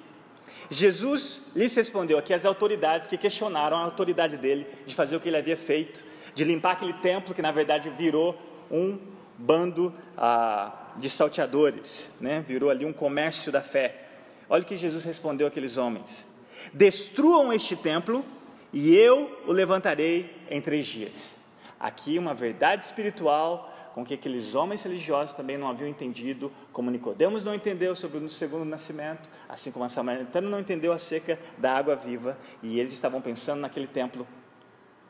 Jesus 0.70 1.42
lhes 1.54 1.74
respondeu 1.74 2.16
aqui 2.18 2.32
as 2.32 2.44
autoridades 2.44 3.08
que 3.08 3.18
questionaram 3.18 3.76
a 3.76 3.84
autoridade 3.84 4.36
dele 4.36 4.66
de 4.86 4.94
fazer 4.94 5.16
o 5.16 5.20
que 5.20 5.28
ele 5.28 5.36
havia 5.36 5.56
feito, 5.56 6.04
de 6.34 6.44
limpar 6.44 6.72
aquele 6.72 6.92
templo 6.94 7.34
que 7.34 7.42
na 7.42 7.50
verdade 7.50 7.90
virou 7.90 8.40
um 8.70 8.98
bando 9.36 9.92
ah, 10.16 10.92
de 10.96 11.10
salteadores, 11.10 12.10
né? 12.20 12.44
virou 12.46 12.70
ali 12.70 12.84
um 12.84 12.92
comércio 12.92 13.50
da 13.50 13.60
fé. 13.60 14.06
Olha 14.48 14.62
o 14.62 14.66
que 14.66 14.76
Jesus 14.76 15.04
respondeu 15.04 15.46
àqueles 15.46 15.76
homens: 15.76 16.28
Destruam 16.72 17.52
este 17.52 17.74
templo 17.74 18.24
e 18.72 18.94
eu 18.94 19.42
o 19.46 19.52
levantarei 19.52 20.32
em 20.48 20.60
três 20.60 20.86
dias 20.86 21.40
aqui 21.80 22.18
uma 22.18 22.34
verdade 22.34 22.84
espiritual 22.84 23.72
com 23.94 24.04
que 24.04 24.14
aqueles 24.14 24.54
homens 24.54 24.82
religiosos 24.82 25.34
também 25.34 25.58
não 25.58 25.68
haviam 25.68 25.88
entendido, 25.88 26.52
como 26.72 26.90
Nicodemos 26.90 27.42
não 27.42 27.54
entendeu 27.54 27.94
sobre 27.94 28.18
o 28.18 28.28
segundo 28.28 28.64
nascimento, 28.64 29.28
assim 29.48 29.70
como 29.72 29.84
a 29.84 29.88
samaritana 29.88 30.48
não 30.48 30.60
entendeu 30.60 30.92
acerca 30.92 31.38
da 31.58 31.76
água 31.76 31.96
viva, 31.96 32.38
e 32.62 32.78
eles 32.78 32.92
estavam 32.92 33.20
pensando 33.20 33.60
naquele 33.60 33.86
templo 33.86 34.26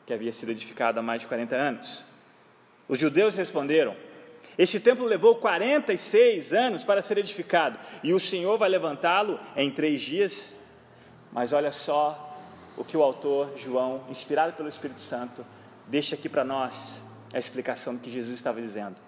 que 0.05 0.13
havia 0.13 0.31
sido 0.31 0.51
edificado 0.51 0.99
há 0.99 1.03
mais 1.03 1.21
de 1.21 1.27
40 1.27 1.55
anos. 1.55 2.05
Os 2.87 2.99
judeus 2.99 3.37
responderam: 3.37 3.95
Este 4.57 4.79
templo 4.79 5.05
levou 5.05 5.35
46 5.35 6.51
anos 6.51 6.83
para 6.83 7.01
ser 7.01 7.17
edificado, 7.17 7.79
e 8.03 8.13
o 8.13 8.19
Senhor 8.19 8.57
vai 8.57 8.69
levantá-lo 8.69 9.39
em 9.55 9.69
três 9.71 10.01
dias. 10.01 10.55
Mas 11.31 11.53
olha 11.53 11.71
só 11.71 12.39
o 12.75 12.83
que 12.83 12.97
o 12.97 13.03
autor 13.03 13.53
João, 13.55 14.03
inspirado 14.09 14.53
pelo 14.53 14.67
Espírito 14.67 15.01
Santo, 15.01 15.45
deixa 15.87 16.15
aqui 16.15 16.27
para 16.27 16.43
nós 16.43 17.01
a 17.33 17.39
explicação 17.39 17.95
do 17.95 18.01
que 18.01 18.09
Jesus 18.09 18.35
estava 18.35 18.61
dizendo. 18.61 19.01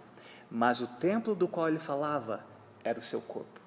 Mas 0.49 0.81
o 0.81 0.87
templo 0.87 1.35
do 1.35 1.47
qual 1.47 1.67
ele 1.67 1.79
falava 1.79 2.45
era 2.83 2.99
o 2.99 3.01
seu 3.01 3.21
corpo. 3.21 3.59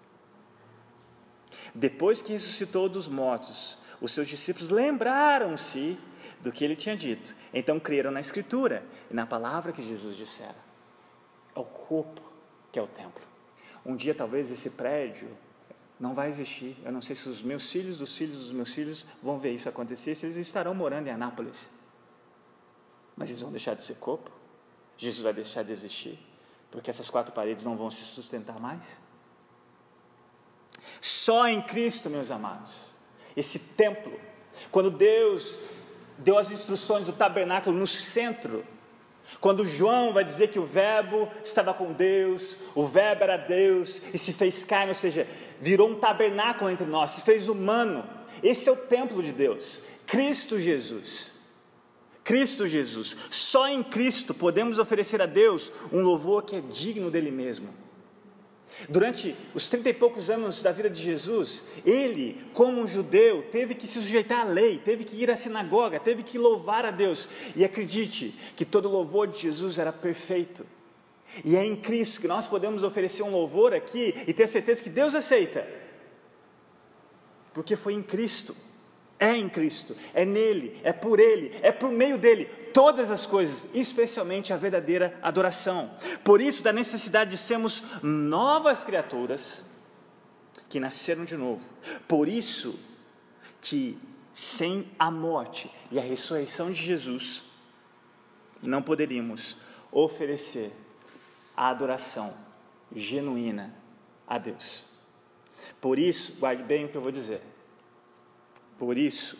Depois 1.74 2.22
que 2.22 2.32
ressuscitou 2.32 2.88
dos 2.88 3.08
mortos, 3.08 3.78
os 4.00 4.12
seus 4.12 4.28
discípulos 4.28 4.70
lembraram-se 4.70 5.98
do 6.40 6.52
que 6.52 6.64
ele 6.64 6.76
tinha 6.76 6.96
dito. 6.96 7.34
Então 7.52 7.80
creram 7.80 8.10
na 8.10 8.20
Escritura 8.20 8.84
e 9.10 9.14
na 9.14 9.26
palavra 9.26 9.72
que 9.72 9.82
Jesus 9.82 10.16
dissera. 10.16 10.56
É 11.54 11.58
o 11.58 11.64
corpo 11.64 12.22
que 12.70 12.78
é 12.78 12.82
o 12.82 12.86
templo. 12.86 13.22
Um 13.84 13.96
dia, 13.96 14.14
talvez, 14.14 14.50
esse 14.50 14.70
prédio 14.70 15.28
não 15.98 16.14
vai 16.14 16.28
existir. 16.28 16.76
Eu 16.84 16.92
não 16.92 17.00
sei 17.00 17.16
se 17.16 17.28
os 17.28 17.42
meus 17.42 17.70
filhos, 17.70 17.98
dos 17.98 18.16
filhos 18.16 18.36
dos 18.36 18.52
meus 18.52 18.74
filhos, 18.74 19.06
vão 19.22 19.38
ver 19.38 19.52
isso 19.52 19.68
acontecer, 19.68 20.14
se 20.14 20.26
eles 20.26 20.36
estarão 20.36 20.74
morando 20.74 21.08
em 21.08 21.10
Anápolis. 21.10 21.70
Mas 23.16 23.30
eles 23.30 23.40
vão 23.40 23.50
deixar 23.50 23.74
de 23.74 23.82
ser 23.82 23.94
corpo? 23.96 24.30
Jesus 24.96 25.22
vai 25.22 25.32
deixar 25.32 25.62
de 25.62 25.72
existir? 25.72 26.18
Porque 26.70 26.90
essas 26.90 27.08
quatro 27.10 27.32
paredes 27.32 27.64
não 27.64 27.76
vão 27.76 27.90
se 27.90 28.02
sustentar 28.04 28.58
mais? 28.58 28.98
Só 31.00 31.46
em 31.48 31.62
Cristo, 31.62 32.08
meus 32.08 32.30
amados, 32.30 32.94
esse 33.36 33.58
templo, 33.58 34.18
quando 34.70 34.90
Deus 34.90 35.58
deu 36.18 36.38
as 36.38 36.50
instruções 36.50 37.06
do 37.06 37.12
tabernáculo 37.12 37.76
no 37.76 37.86
centro, 37.86 38.64
quando 39.40 39.64
João 39.64 40.12
vai 40.12 40.24
dizer 40.24 40.48
que 40.48 40.58
o 40.58 40.64
Verbo 40.64 41.28
estava 41.42 41.74
com 41.74 41.92
Deus, 41.92 42.56
o 42.74 42.86
Verbo 42.86 43.24
era 43.24 43.36
Deus 43.36 44.00
e 44.14 44.18
se 44.18 44.32
fez 44.32 44.64
carne, 44.64 44.90
ou 44.90 44.94
seja, 44.94 45.26
virou 45.60 45.90
um 45.90 45.98
tabernáculo 45.98 46.70
entre 46.70 46.86
nós, 46.86 47.10
se 47.10 47.22
fez 47.22 47.48
humano. 47.48 48.08
Esse 48.42 48.68
é 48.68 48.72
o 48.72 48.76
templo 48.76 49.22
de 49.22 49.32
Deus, 49.32 49.82
Cristo 50.06 50.58
Jesus. 50.58 51.35
Cristo 52.26 52.66
Jesus. 52.66 53.16
Só 53.30 53.68
em 53.68 53.84
Cristo 53.84 54.34
podemos 54.34 54.80
oferecer 54.80 55.22
a 55.22 55.26
Deus 55.26 55.70
um 55.92 56.02
louvor 56.02 56.42
que 56.42 56.56
é 56.56 56.60
digno 56.60 57.08
dele 57.08 57.30
mesmo. 57.30 57.72
Durante 58.88 59.36
os 59.54 59.68
trinta 59.68 59.90
e 59.90 59.94
poucos 59.94 60.28
anos 60.28 60.60
da 60.60 60.72
vida 60.72 60.90
de 60.90 61.00
Jesus, 61.00 61.64
ele, 61.84 62.44
como 62.52 62.80
um 62.80 62.86
judeu, 62.86 63.44
teve 63.44 63.76
que 63.76 63.86
se 63.86 64.00
sujeitar 64.00 64.40
à 64.40 64.44
lei, 64.44 64.76
teve 64.78 65.04
que 65.04 65.22
ir 65.22 65.30
à 65.30 65.36
sinagoga, 65.36 66.00
teve 66.00 66.24
que 66.24 66.36
louvar 66.36 66.84
a 66.84 66.90
Deus. 66.90 67.28
E 67.54 67.64
acredite 67.64 68.34
que 68.56 68.64
todo 68.64 68.88
louvor 68.88 69.28
de 69.28 69.38
Jesus 69.38 69.78
era 69.78 69.92
perfeito. 69.92 70.66
E 71.44 71.54
é 71.54 71.64
em 71.64 71.76
Cristo 71.76 72.20
que 72.20 72.28
nós 72.28 72.48
podemos 72.48 72.82
oferecer 72.82 73.22
um 73.22 73.30
louvor 73.30 73.72
aqui 73.72 74.12
e 74.26 74.32
ter 74.32 74.48
certeza 74.48 74.82
que 74.82 74.90
Deus 74.90 75.14
aceita. 75.14 75.64
Porque 77.54 77.76
foi 77.76 77.92
em 77.92 78.02
Cristo 78.02 78.65
é 79.18 79.36
em 79.36 79.48
Cristo, 79.48 79.96
é 80.12 80.24
nele, 80.24 80.78
é 80.82 80.92
por 80.92 81.18
ele, 81.18 81.50
é 81.62 81.72
por 81.72 81.90
meio 81.90 82.18
dele, 82.18 82.44
todas 82.72 83.10
as 83.10 83.26
coisas, 83.26 83.66
especialmente 83.72 84.52
a 84.52 84.56
verdadeira 84.56 85.18
adoração. 85.22 85.90
Por 86.22 86.40
isso, 86.40 86.62
da 86.62 86.72
necessidade 86.72 87.30
de 87.30 87.38
sermos 87.38 87.82
novas 88.02 88.84
criaturas 88.84 89.64
que 90.68 90.78
nasceram 90.78 91.24
de 91.24 91.36
novo. 91.36 91.64
Por 92.06 92.28
isso 92.28 92.78
que 93.60 93.98
sem 94.34 94.90
a 94.98 95.10
morte 95.10 95.70
e 95.90 95.98
a 95.98 96.02
ressurreição 96.02 96.70
de 96.70 96.82
Jesus, 96.82 97.42
não 98.60 98.82
poderíamos 98.82 99.56
oferecer 99.90 100.72
a 101.56 101.70
adoração 101.70 102.34
genuína 102.94 103.74
a 104.26 104.36
Deus. 104.36 104.84
Por 105.80 105.98
isso, 105.98 106.34
guarde 106.38 106.62
bem 106.62 106.84
o 106.84 106.88
que 106.90 106.96
eu 106.96 107.00
vou 107.00 107.10
dizer. 107.10 107.40
Por 108.78 108.98
isso, 108.98 109.38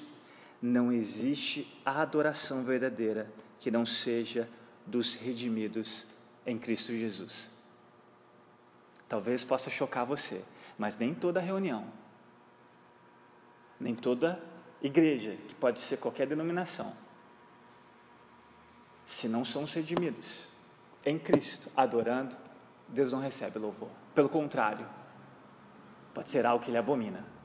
não 0.60 0.90
existe 0.90 1.80
adoração 1.84 2.64
verdadeira 2.64 3.30
que 3.58 3.70
não 3.70 3.84
seja 3.84 4.48
dos 4.86 5.14
redimidos 5.14 6.06
em 6.46 6.58
Cristo 6.58 6.92
Jesus. 6.92 7.50
Talvez 9.08 9.44
possa 9.44 9.70
chocar 9.70 10.04
você, 10.04 10.42
mas 10.78 10.98
nem 10.98 11.14
toda 11.14 11.40
reunião, 11.40 11.86
nem 13.78 13.94
toda 13.94 14.42
igreja, 14.82 15.36
que 15.48 15.54
pode 15.54 15.80
ser 15.80 15.98
qualquer 15.98 16.26
denominação, 16.26 16.92
se 19.04 19.28
não 19.28 19.44
somos 19.44 19.72
redimidos 19.74 20.48
em 21.04 21.18
Cristo, 21.18 21.70
adorando, 21.76 22.36
Deus 22.88 23.12
não 23.12 23.20
recebe 23.20 23.58
louvor. 23.58 23.88
Pelo 24.14 24.28
contrário, 24.28 24.88
pode 26.12 26.28
ser 26.30 26.44
algo 26.44 26.64
que 26.64 26.70
ele 26.70 26.78
abomina. 26.78 27.35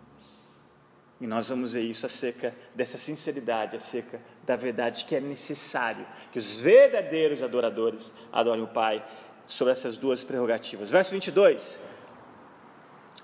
E 1.21 1.27
nós 1.27 1.47
vamos 1.47 1.73
ver 1.73 1.83
isso 1.83 2.05
acerca 2.05 2.53
dessa 2.75 2.97
sinceridade, 2.97 3.77
acerca 3.77 4.19
da 4.43 4.57
verdade 4.57 5.05
que 5.05 5.15
é 5.15 5.21
necessário 5.21 6.05
que 6.33 6.39
os 6.39 6.59
verdadeiros 6.59 7.41
adoradores 7.41 8.13
adorem 8.33 8.63
o 8.63 8.67
Pai 8.67 9.05
sobre 9.47 9.71
essas 9.71 9.97
duas 9.97 10.23
prerrogativas. 10.23 10.91
Verso 10.91 11.11
22. 11.11 11.79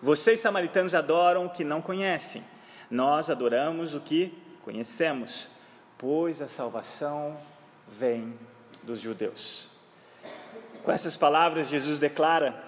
Vocês 0.02 0.40
samaritanos 0.40 0.94
adoram 0.94 1.48
o 1.48 1.50
que 1.50 1.64
não 1.64 1.82
conhecem 1.82 2.44
nós 2.90 3.30
adoramos 3.30 3.94
o 3.94 4.00
que 4.00 4.34
conhecemos, 4.64 5.50
pois 5.98 6.42
a 6.42 6.48
salvação 6.48 7.38
vem 7.88 8.38
dos 8.84 9.00
judeus. 9.00 9.70
Com 10.84 10.92
essas 10.92 11.18
palavras, 11.18 11.68
Jesus 11.68 12.00
declara 12.00 12.64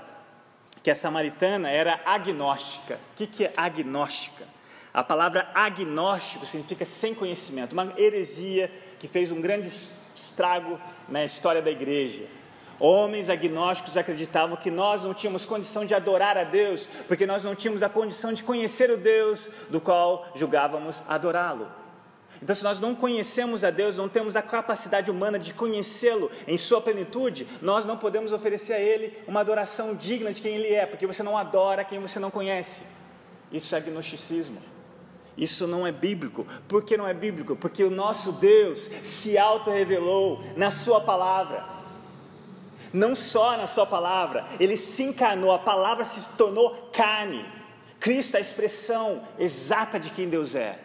que 0.84 0.92
a 0.92 0.96
samaritana 0.96 1.70
era 1.70 2.02
agnóstica. 2.06 3.00
O 3.14 3.16
que 3.16 3.46
é 3.46 3.54
agnóstica? 3.56 4.46
A 4.94 5.04
palavra 5.04 5.50
agnóstico 5.54 6.46
significa 6.46 6.84
sem 6.84 7.14
conhecimento, 7.14 7.74
uma 7.74 7.94
heresia 7.98 8.72
que 8.98 9.08
fez 9.08 9.32
um 9.32 9.40
grande 9.40 9.72
estrago 10.16 10.80
na 11.08 11.24
história 11.24 11.62
da 11.62 11.70
igreja. 11.70 12.26
Homens 12.80 13.30
agnósticos 13.30 13.98
acreditavam 13.98 14.56
que 14.56 14.72
nós 14.72 15.04
não 15.04 15.14
tínhamos 15.14 15.46
condição 15.46 15.86
de 15.86 15.94
adorar 15.94 16.38
a 16.38 16.46
Deus, 16.46 16.90
porque 17.08 17.26
nós 17.26 17.44
não 17.44 17.54
tínhamos 17.54 17.84
a 17.84 17.90
condição 17.90 18.32
de 18.32 18.42
conhecer 18.42 18.90
o 18.90 18.98
Deus 18.98 19.52
do 19.70 19.82
qual 19.82 20.32
julgávamos 20.34 21.04
adorá-lo. 21.08 21.70
Então, 22.42 22.56
se 22.56 22.64
nós 22.64 22.80
não 22.80 22.96
conhecemos 22.96 23.66
a 23.66 23.70
Deus, 23.70 23.98
não 23.98 24.08
temos 24.08 24.38
a 24.38 24.42
capacidade 24.42 25.12
humana 25.12 25.38
de 25.38 25.54
conhecê-lo 25.54 26.32
em 26.48 26.58
sua 26.58 26.80
plenitude, 26.80 27.46
nós 27.62 27.86
não 27.86 27.98
podemos 27.98 28.32
oferecer 28.32 28.74
a 28.74 28.80
Ele 28.80 29.14
uma 29.28 29.42
adoração 29.42 29.94
digna 29.94 30.32
de 30.32 30.42
quem 30.42 30.56
Ele 30.56 30.74
é, 30.74 30.86
porque 30.86 31.06
você 31.06 31.22
não 31.22 31.38
adora 31.38 31.84
quem 31.84 32.00
você 32.00 32.18
não 32.18 32.32
conhece. 32.32 32.84
Isso 33.52 33.76
é 33.76 33.80
agnosticismo. 33.80 34.62
Isso 35.40 35.66
não 35.66 35.88
é 35.88 35.92
bíblico. 35.92 36.46
Por 36.68 36.84
que 36.84 36.98
não 36.98 37.08
é 37.08 37.14
bíblico? 37.14 37.56
Porque 37.56 37.84
o 37.84 37.90
nosso 37.90 38.34
Deus 38.34 38.90
se 39.04 39.38
auto-revelou 39.38 40.44
na 40.56 40.70
Sua 40.70 41.02
palavra 41.02 41.80
não 42.94 43.16
só 43.16 43.58
na 43.58 43.68
Sua 43.68 43.86
palavra, 43.86 44.46
Ele 44.60 44.76
se 44.76 45.04
encarnou, 45.04 45.52
a 45.52 45.60
palavra 45.60 46.04
se 46.06 46.28
tornou 46.30 46.90
carne. 46.92 47.46
Cristo 48.00 48.36
é 48.36 48.38
a 48.38 48.42
expressão 48.42 49.24
exata 49.38 50.00
de 50.00 50.10
quem 50.10 50.30
Deus 50.30 50.56
é. 50.56 50.80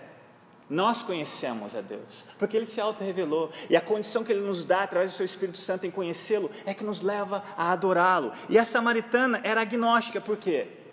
Nós 0.68 1.02
conhecemos 1.02 1.76
a 1.76 1.80
Deus, 1.80 2.26
porque 2.38 2.56
Ele 2.56 2.66
se 2.66 2.80
auto-revelou, 2.80 3.50
e 3.68 3.76
a 3.76 3.80
condição 3.80 4.24
que 4.24 4.32
Ele 4.32 4.40
nos 4.40 4.64
dá 4.64 4.82
através 4.82 5.12
do 5.12 5.16
Seu 5.16 5.26
Espírito 5.26 5.58
Santo 5.58 5.86
em 5.86 5.90
conhecê-lo 5.90 6.50
é 6.64 6.72
que 6.72 6.84
nos 6.84 7.00
leva 7.00 7.44
a 7.56 7.70
adorá-lo. 7.70 8.32
E 8.48 8.58
a 8.58 8.64
samaritana 8.64 9.40
era 9.44 9.60
agnóstica, 9.60 10.20
por 10.20 10.36
quê? 10.36 10.83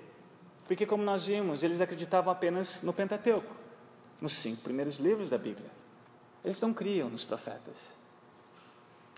Porque, 0.68 0.86
como 0.86 1.04
nós 1.04 1.28
vimos, 1.28 1.64
eles 1.64 1.82
acreditavam 1.82 2.32
apenas 2.32 2.82
no 2.82 2.94
Pentateuco, 2.94 3.56
nos 4.20 4.34
cinco 4.34 4.62
primeiros 4.62 4.98
livros 4.98 5.30
da 5.30 5.38
Bíblia. 5.38 5.70
Eles 6.44 6.60
não 6.62 6.74
criam 6.74 7.10
nos 7.10 7.24
profetas. 7.24 7.94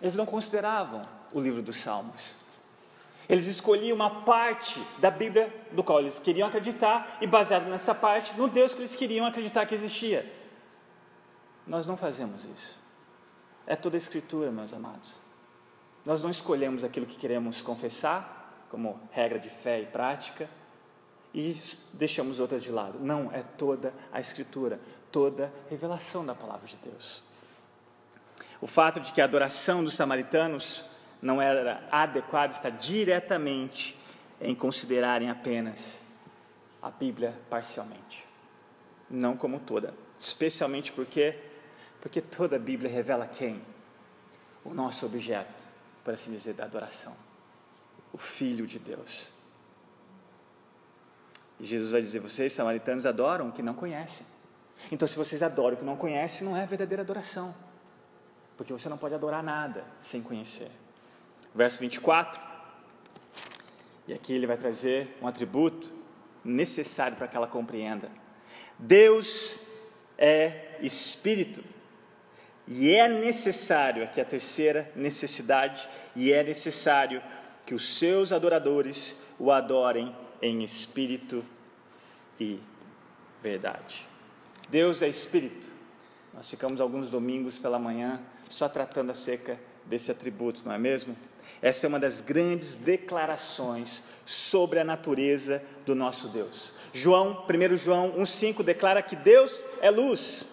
Eles 0.02 0.16
não 0.16 0.26
consideravam 0.26 1.02
o 1.32 1.40
livro 1.40 1.62
dos 1.62 1.78
Salmos. 1.78 2.36
Eles 3.30 3.48
escolhiam 3.48 3.96
uma 3.96 4.24
parte 4.24 4.82
da 5.00 5.10
Bíblia 5.10 5.54
do 5.72 5.84
qual 5.84 6.00
eles 6.00 6.20
queriam 6.20 6.48
acreditar 6.48 7.18
e, 7.22 7.28
baseado 7.28 7.70
nessa 7.70 7.96
parte, 7.96 8.38
no 8.38 8.48
Deus 8.48 8.74
que 8.74 8.82
eles 8.82 8.96
queriam 8.96 9.26
acreditar 9.26 9.66
que 9.66 9.74
existia. 9.74 10.30
Nós 11.66 11.86
não 11.86 11.96
fazemos 11.96 12.44
isso. 12.46 12.80
É 13.66 13.76
toda 13.76 13.96
a 13.96 13.98
Escritura, 13.98 14.52
meus 14.52 14.74
amados. 14.74 15.22
Nós 16.06 16.22
não 16.22 16.30
escolhemos 16.30 16.84
aquilo 16.84 17.06
que 17.06 17.16
queremos 17.16 17.62
confessar, 17.62 18.66
como 18.70 19.00
regra 19.12 19.40
de 19.40 19.50
fé 19.50 19.82
e 19.82 19.86
prática, 19.86 20.50
e 21.34 21.60
deixamos 21.92 22.40
outras 22.40 22.62
de 22.64 22.72
lado. 22.72 23.00
Não, 23.00 23.32
é 23.32 23.42
toda 23.42 23.94
a 24.12 24.20
Escritura, 24.20 24.80
toda 25.12 25.52
a 25.66 25.70
revelação 25.70 26.26
da 26.26 26.36
palavra 26.36 26.68
de 26.68 26.78
Deus. 26.78 27.24
O 28.62 28.68
fato 28.68 29.00
de 29.00 29.12
que 29.12 29.22
a 29.22 29.26
adoração 29.26 29.84
dos 29.84 29.96
samaritanos 29.96 30.86
não 31.22 31.42
era 31.42 31.88
adequada 31.92 32.54
está 32.54 32.70
diretamente 32.70 33.98
em 34.40 34.54
considerarem 34.54 35.30
apenas 35.30 36.04
a 36.82 36.92
Bíblia 36.92 37.34
parcialmente, 37.50 38.26
não 39.10 39.38
como 39.38 39.60
toda, 39.60 39.94
especialmente 40.18 40.92
porque 40.92 41.38
porque 42.04 42.20
toda 42.20 42.58
a 42.58 42.60
Bíblia 42.60 42.92
revela 42.92 43.26
quem? 43.26 43.62
O 44.62 44.74
nosso 44.74 45.06
objeto, 45.06 45.70
por 46.04 46.14
assim 46.14 46.34
dizer, 46.34 46.54
da 46.54 46.66
adoração, 46.66 47.16
o 48.12 48.18
Filho 48.18 48.68
de 48.68 48.78
Deus. 48.78 49.32
E 51.60 51.64
Jesus 51.64 51.92
vai 51.92 52.02
dizer: 52.02 52.20
vocês 52.20 52.54
samaritanos 52.54 53.06
adoram 53.06 53.50
o 53.50 53.52
que 53.52 53.62
não 53.62 53.74
conhecem. 53.74 54.26
Então, 54.92 55.08
se 55.08 55.18
vocês 55.18 55.44
adoram 55.44 55.76
o 55.76 55.80
que 55.80 55.86
não 55.86 55.96
conhecem, 55.96 56.48
não 56.48 56.58
é 56.58 56.66
verdadeira 56.66 57.04
adoração 57.04 57.54
porque 58.58 58.72
você 58.72 58.90
não 58.90 58.98
pode 58.98 59.16
adorar 59.16 59.44
nada 59.44 59.84
sem 60.00 60.22
conhecer. 60.22 60.70
Verso 61.54 61.80
24, 61.80 62.42
e 64.08 64.14
aqui 64.14 64.34
ele 64.34 64.48
vai 64.48 64.58
trazer 64.58 65.18
um 65.22 65.28
atributo 65.28 65.92
necessário 66.44 67.16
para 67.16 67.28
que 67.28 67.38
ela 67.38 67.48
compreenda. 67.48 68.10
Deus 68.78 69.60
é 70.18 70.78
espírito. 70.82 71.64
E 72.66 72.96
é 72.96 73.10
necessário, 73.10 74.04
aqui 74.04 74.22
a 74.22 74.26
terceira 74.26 74.90
necessidade, 74.96 75.88
e 76.16 76.32
é 76.32 76.44
necessário 76.44 77.22
que 77.66 77.76
os 77.76 77.98
seus 77.98 78.32
adoradores 78.32 79.18
o 79.38 79.52
adorem 79.52 80.16
em 80.44 80.62
espírito 80.62 81.44
e 82.38 82.60
verdade. 83.42 84.06
Deus 84.70 85.02
é 85.02 85.08
espírito. 85.08 85.70
Nós 86.34 86.50
ficamos 86.50 86.82
alguns 86.82 87.10
domingos 87.10 87.58
pela 87.58 87.80
manhã 87.80 88.20
só 88.50 88.68
tratando 88.68 89.10
acerca 89.10 89.58
desse 89.86 90.12
atributo, 90.12 90.62
não 90.66 90.74
é 90.74 90.78
mesmo? 90.78 91.16
Essa 91.62 91.86
é 91.86 91.90
uma 91.90 92.00
das 92.00 92.20
grandes 92.20 92.76
declarações 92.76 94.04
sobre 94.26 94.80
a 94.80 94.84
natureza 94.84 95.64
do 95.86 95.96
nosso 95.96 96.28
Deus. 96.28 96.74
João, 96.92 97.46
1 97.50 97.78
João 97.78 98.12
1,5 98.12 98.64
declara 98.64 99.02
que 99.02 99.16
Deus 99.16 99.64
é 99.82 99.90
luz. 99.90 100.46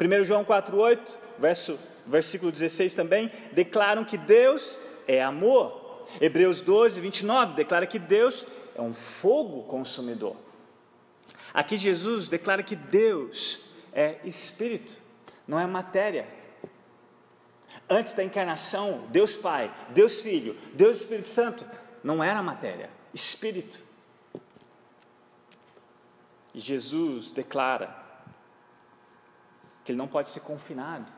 1 0.00 0.24
João 0.24 0.44
4,8, 0.44 1.16
verso, 1.38 1.78
versículo 2.04 2.50
16 2.50 2.94
também, 2.94 3.30
declaram 3.52 4.04
que 4.04 4.18
Deus 4.18 4.78
é 5.06 5.22
amor. 5.22 6.06
Hebreus 6.20 6.60
12, 6.60 7.00
29 7.00 7.54
declara 7.54 7.86
que 7.86 7.98
Deus 7.98 8.46
é 8.80 8.82
um 8.82 8.94
fogo 8.94 9.64
consumidor. 9.64 10.34
Aqui 11.52 11.76
Jesus 11.76 12.28
declara 12.28 12.62
que 12.62 12.74
Deus 12.74 13.60
é 13.92 14.26
espírito, 14.26 14.98
não 15.46 15.60
é 15.60 15.66
matéria. 15.66 16.26
Antes 17.88 18.14
da 18.14 18.24
encarnação, 18.24 19.06
Deus 19.10 19.36
Pai, 19.36 19.72
Deus 19.90 20.20
Filho, 20.22 20.56
Deus 20.72 21.00
Espírito 21.00 21.28
Santo 21.28 21.66
não 22.02 22.24
era 22.24 22.42
matéria, 22.42 22.88
espírito. 23.12 23.82
E 26.54 26.58
Jesus 26.58 27.30
declara 27.30 27.94
que 29.84 29.92
ele 29.92 29.98
não 29.98 30.08
pode 30.08 30.30
ser 30.30 30.40
confinado 30.40 31.12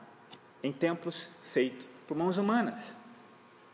em 0.63 0.73
templos 0.73 1.29
feitos 1.45 1.87
por 2.09 2.17
mãos 2.17 2.39
humanas. 2.39 2.97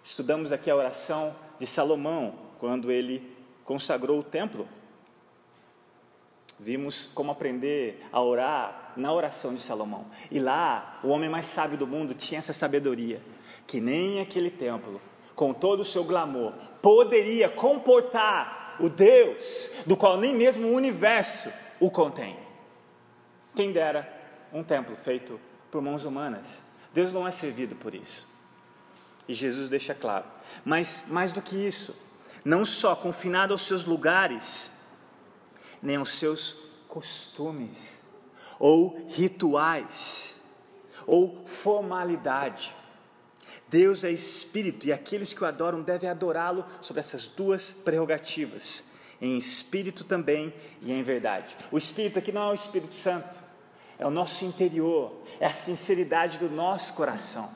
Estudamos 0.02 0.52
aqui 0.52 0.70
a 0.70 0.76
oração 0.76 1.34
de 1.58 1.66
Salomão, 1.66 2.38
quando 2.58 2.92
ele 2.92 3.37
consagrou 3.68 4.20
o 4.20 4.22
templo. 4.22 4.66
Vimos 6.58 7.10
como 7.12 7.30
aprender 7.30 8.02
a 8.10 8.22
orar 8.22 8.94
na 8.96 9.12
oração 9.12 9.54
de 9.54 9.60
Salomão. 9.60 10.06
E 10.30 10.40
lá, 10.40 10.98
o 11.04 11.08
homem 11.08 11.28
mais 11.28 11.44
sábio 11.44 11.76
do 11.76 11.86
mundo 11.86 12.14
tinha 12.14 12.38
essa 12.38 12.54
sabedoria, 12.54 13.20
que 13.66 13.78
nem 13.78 14.22
aquele 14.22 14.50
templo, 14.50 14.98
com 15.36 15.52
todo 15.52 15.80
o 15.80 15.84
seu 15.84 16.02
glamour, 16.02 16.54
poderia 16.80 17.50
comportar 17.50 18.78
o 18.80 18.88
Deus 18.88 19.70
do 19.84 19.98
qual 19.98 20.16
nem 20.16 20.34
mesmo 20.34 20.68
o 20.68 20.72
universo 20.72 21.52
o 21.78 21.90
contém. 21.90 22.38
Quem 23.54 23.70
dera 23.70 24.10
um 24.50 24.64
templo 24.64 24.96
feito 24.96 25.38
por 25.70 25.82
mãos 25.82 26.06
humanas. 26.06 26.64
Deus 26.94 27.12
não 27.12 27.28
é 27.28 27.30
servido 27.30 27.76
por 27.76 27.94
isso. 27.94 28.26
E 29.28 29.34
Jesus 29.34 29.68
deixa 29.68 29.94
claro. 29.94 30.24
Mas 30.64 31.04
mais 31.08 31.32
do 31.32 31.42
que 31.42 31.54
isso, 31.54 31.94
não 32.44 32.64
só 32.64 32.94
confinado 32.94 33.52
aos 33.52 33.62
seus 33.62 33.84
lugares, 33.84 34.70
nem 35.82 35.96
aos 35.96 36.18
seus 36.18 36.56
costumes, 36.88 38.02
ou 38.58 39.06
rituais, 39.08 40.40
ou 41.06 41.42
formalidade. 41.46 42.74
Deus 43.68 44.02
é 44.02 44.10
espírito 44.10 44.86
e 44.86 44.92
aqueles 44.92 45.32
que 45.32 45.42
o 45.42 45.46
adoram 45.46 45.82
devem 45.82 46.08
adorá-lo 46.08 46.64
sobre 46.80 47.00
essas 47.00 47.28
duas 47.28 47.72
prerrogativas, 47.72 48.84
em 49.20 49.36
espírito 49.36 50.04
também 50.04 50.52
e 50.80 50.92
em 50.92 51.02
verdade. 51.02 51.56
O 51.70 51.76
espírito 51.76 52.18
aqui 52.18 52.32
não 52.32 52.48
é 52.48 52.50
o 52.50 52.54
Espírito 52.54 52.94
Santo, 52.94 53.42
é 53.98 54.06
o 54.06 54.10
nosso 54.10 54.44
interior, 54.44 55.22
é 55.40 55.46
a 55.46 55.52
sinceridade 55.52 56.38
do 56.38 56.48
nosso 56.48 56.94
coração. 56.94 57.50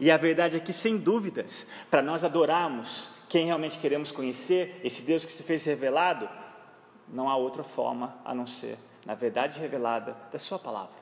E 0.00 0.10
a 0.10 0.16
verdade 0.16 0.56
é 0.56 0.60
que, 0.60 0.72
sem 0.72 0.96
dúvidas, 0.96 1.66
para 1.90 2.02
nós 2.02 2.24
adorarmos 2.24 3.08
quem 3.32 3.46
realmente 3.46 3.78
queremos 3.78 4.12
conhecer, 4.12 4.78
esse 4.84 5.00
Deus 5.04 5.24
que 5.24 5.32
se 5.32 5.42
fez 5.42 5.64
revelado, 5.64 6.28
não 7.08 7.30
há 7.30 7.36
outra 7.36 7.64
forma 7.64 8.14
a 8.26 8.34
não 8.34 8.46
ser 8.46 8.78
na 9.06 9.14
verdade 9.14 9.58
revelada 9.58 10.14
da 10.30 10.38
Sua 10.38 10.58
palavra. 10.58 11.00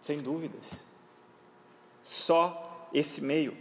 Sem 0.00 0.22
dúvidas. 0.22 0.82
Só 2.00 2.88
esse 2.90 3.20
meio. 3.20 3.54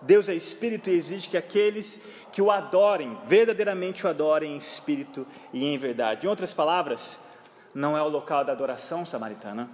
Deus 0.00 0.26
é 0.30 0.34
espírito 0.34 0.88
e 0.88 0.94
exige 0.94 1.28
que 1.28 1.36
aqueles 1.36 2.00
que 2.32 2.40
o 2.40 2.50
adorem, 2.50 3.18
verdadeiramente 3.24 4.06
o 4.06 4.08
adorem 4.08 4.54
em 4.54 4.56
espírito 4.56 5.26
e 5.52 5.66
em 5.66 5.76
verdade. 5.76 6.24
Em 6.24 6.30
outras 6.30 6.54
palavras, 6.54 7.20
não 7.74 7.94
é 7.94 8.00
o 8.00 8.08
local 8.08 8.42
da 8.42 8.52
adoração 8.52 9.04
samaritana, 9.04 9.68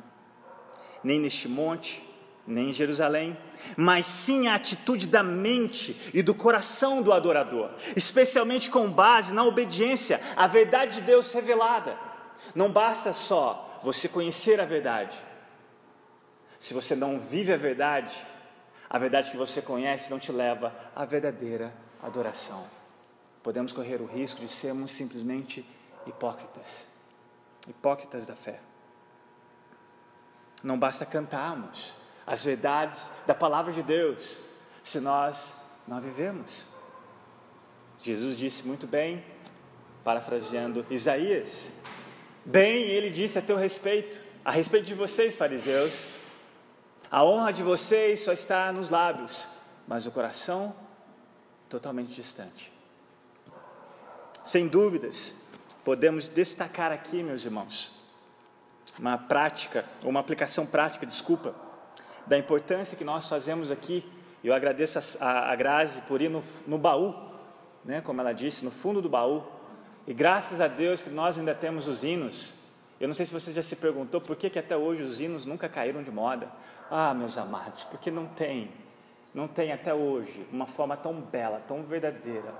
nem 1.05 1.21
neste 1.21 1.49
monte, 1.49 2.05
nem 2.47 2.71
em 2.71 2.73
Jerusalém, 2.73 3.37
mas 3.77 4.07
sim 4.07 4.49
a 4.49 4.55
atitude 4.55 5.07
da 5.07 5.23
mente 5.23 6.11
e 6.13 6.23
do 6.23 6.35
coração 6.35 7.03
do 7.03 7.13
adorador, 7.13 7.71
especialmente 7.97 8.71
com 8.71 8.91
base 8.91 9.33
na 9.33 9.45
obediência 9.45 10.21
à 10.37 10.47
verdade 10.47 10.97
de 10.97 11.03
Deus 11.03 11.33
revelada. 11.33 11.97
Não 12.55 12.71
basta 12.71 13.13
só 13.13 13.81
você 13.83 14.09
conhecer 14.09 14.61
a 14.61 14.65
verdade, 14.65 15.17
se 16.59 16.75
você 16.75 16.95
não 16.95 17.19
vive 17.19 17.53
a 17.53 17.57
verdade, 17.57 18.15
a 18.89 18.99
verdade 18.99 19.31
que 19.31 19.37
você 19.37 19.63
conhece 19.63 20.11
não 20.11 20.19
te 20.19 20.31
leva 20.31 20.75
à 20.95 21.05
verdadeira 21.05 21.73
adoração. 22.03 22.65
Podemos 23.43 23.73
correr 23.73 24.03
o 24.03 24.07
risco 24.07 24.41
de 24.41 24.49
sermos 24.49 24.93
simplesmente 24.93 25.65
hipócritas 26.07 26.91
hipócritas 27.69 28.27
da 28.27 28.35
fé. 28.35 28.61
Não 30.63 30.79
basta 30.79 31.07
cantarmos 31.07 31.97
as 32.31 32.45
verdades 32.45 33.11
da 33.27 33.35
palavra 33.35 33.73
de 33.73 33.83
Deus 33.83 34.39
se 34.85 35.01
nós 35.01 35.57
não 35.87 36.01
vivemos. 36.01 36.65
Jesus 38.01 38.39
disse 38.39 38.65
muito 38.65 38.87
bem, 38.87 39.25
parafraseando 40.05 40.87
Isaías: 40.89 41.73
Bem, 42.45 42.85
ele 42.85 43.11
disse 43.11 43.37
a 43.37 43.43
teu 43.43 43.57
respeito, 43.57 44.23
a 44.45 44.53
respeito 44.53 44.87
de 44.87 44.95
vocês, 44.95 45.37
fariseus, 45.37 46.07
a 47.11 47.25
honra 47.25 47.53
de 47.53 47.65
vocês 47.65 48.21
só 48.21 48.33
está 48.33 48.71
nos 48.71 48.91
lábios, 48.91 49.49
mas 49.89 50.07
o 50.07 50.13
coração 50.13 50.73
totalmente 51.69 52.13
distante. 52.13 52.73
Sem 54.45 54.69
dúvidas, 54.69 55.35
podemos 55.85 56.29
destacar 56.29 56.93
aqui, 56.93 57.25
meus 57.25 57.45
irmãos, 57.45 57.93
uma 58.97 59.19
prática, 59.19 59.85
uma 60.05 60.21
aplicação 60.21 60.65
prática, 60.65 61.05
desculpa, 61.05 61.70
da 62.27 62.39
importância 62.39 62.97
que 62.97 63.05
nós 63.05 63.29
fazemos 63.29 63.71
aqui. 63.71 64.05
Eu 64.43 64.55
agradeço 64.55 64.99
a, 65.21 65.27
a, 65.27 65.53
a 65.53 65.57
Grazi 65.57 66.01
por 66.03 66.23
ir 66.23 66.31
no, 66.31 66.43
no 66.67 66.79
baú, 66.79 67.15
né, 67.85 68.01
como 68.01 68.21
ela 68.21 68.33
disse, 68.33 68.65
no 68.65 68.71
fundo 68.71 69.03
do 69.03 69.09
baú. 69.09 69.45
E 70.07 70.15
graças 70.15 70.61
a 70.61 70.69
Deus 70.69 71.03
que 71.03 71.11
nós 71.11 71.39
ainda 71.39 71.55
temos 71.55 71.89
os 71.89 72.03
hinos. 72.03 72.55
Eu 73.01 73.09
não 73.09 73.15
sei 73.15 73.25
se 73.25 73.33
você 73.33 73.51
já 73.51 73.63
se 73.63 73.77
perguntou 73.77 74.21
por 74.21 74.37
que, 74.37 74.51
que 74.51 74.59
até 74.59 74.77
hoje 74.77 75.03
os 75.03 75.21
hinos 75.21 75.47
nunca 75.47 75.69
caíram 75.69 76.03
de 76.03 76.11
moda. 76.11 76.51
Ah, 76.91 77.15
meus 77.15 77.39
amados, 77.39 77.85
porque 77.85 78.11
não 78.11 78.27
tem, 78.27 78.71
não 79.33 79.49
tem 79.49 79.73
até 79.73 79.95
hoje 79.95 80.47
uma 80.53 80.67
forma 80.67 80.97
tão 80.97 81.15
bela, 81.15 81.63
tão 81.67 81.83
verdadeira 81.83 82.53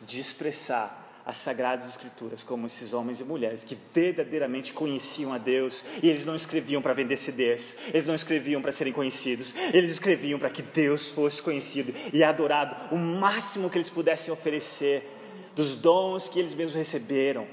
de 0.00 0.18
expressar 0.18 0.99
as 1.30 1.36
sagradas 1.36 1.88
escrituras 1.88 2.42
como 2.42 2.66
esses 2.66 2.92
homens 2.92 3.20
e 3.20 3.24
mulheres 3.24 3.62
que 3.62 3.78
verdadeiramente 3.94 4.72
conheciam 4.72 5.32
a 5.32 5.38
Deus 5.38 5.84
e 6.02 6.08
eles 6.08 6.26
não 6.26 6.34
escreviam 6.34 6.82
para 6.82 6.92
vender 6.92 7.16
CDs, 7.16 7.76
eles 7.94 8.08
não 8.08 8.16
escreviam 8.16 8.60
para 8.60 8.72
serem 8.72 8.92
conhecidos, 8.92 9.54
eles 9.72 9.92
escreviam 9.92 10.40
para 10.40 10.50
que 10.50 10.60
Deus 10.60 11.12
fosse 11.12 11.40
conhecido 11.40 11.94
e 12.12 12.24
adorado 12.24 12.92
o 12.92 12.98
máximo 12.98 13.70
que 13.70 13.78
eles 13.78 13.88
pudessem 13.88 14.34
oferecer 14.34 15.08
dos 15.54 15.76
dons 15.76 16.28
que 16.28 16.40
eles 16.40 16.52
mesmos 16.52 16.74
receberam 16.74 17.46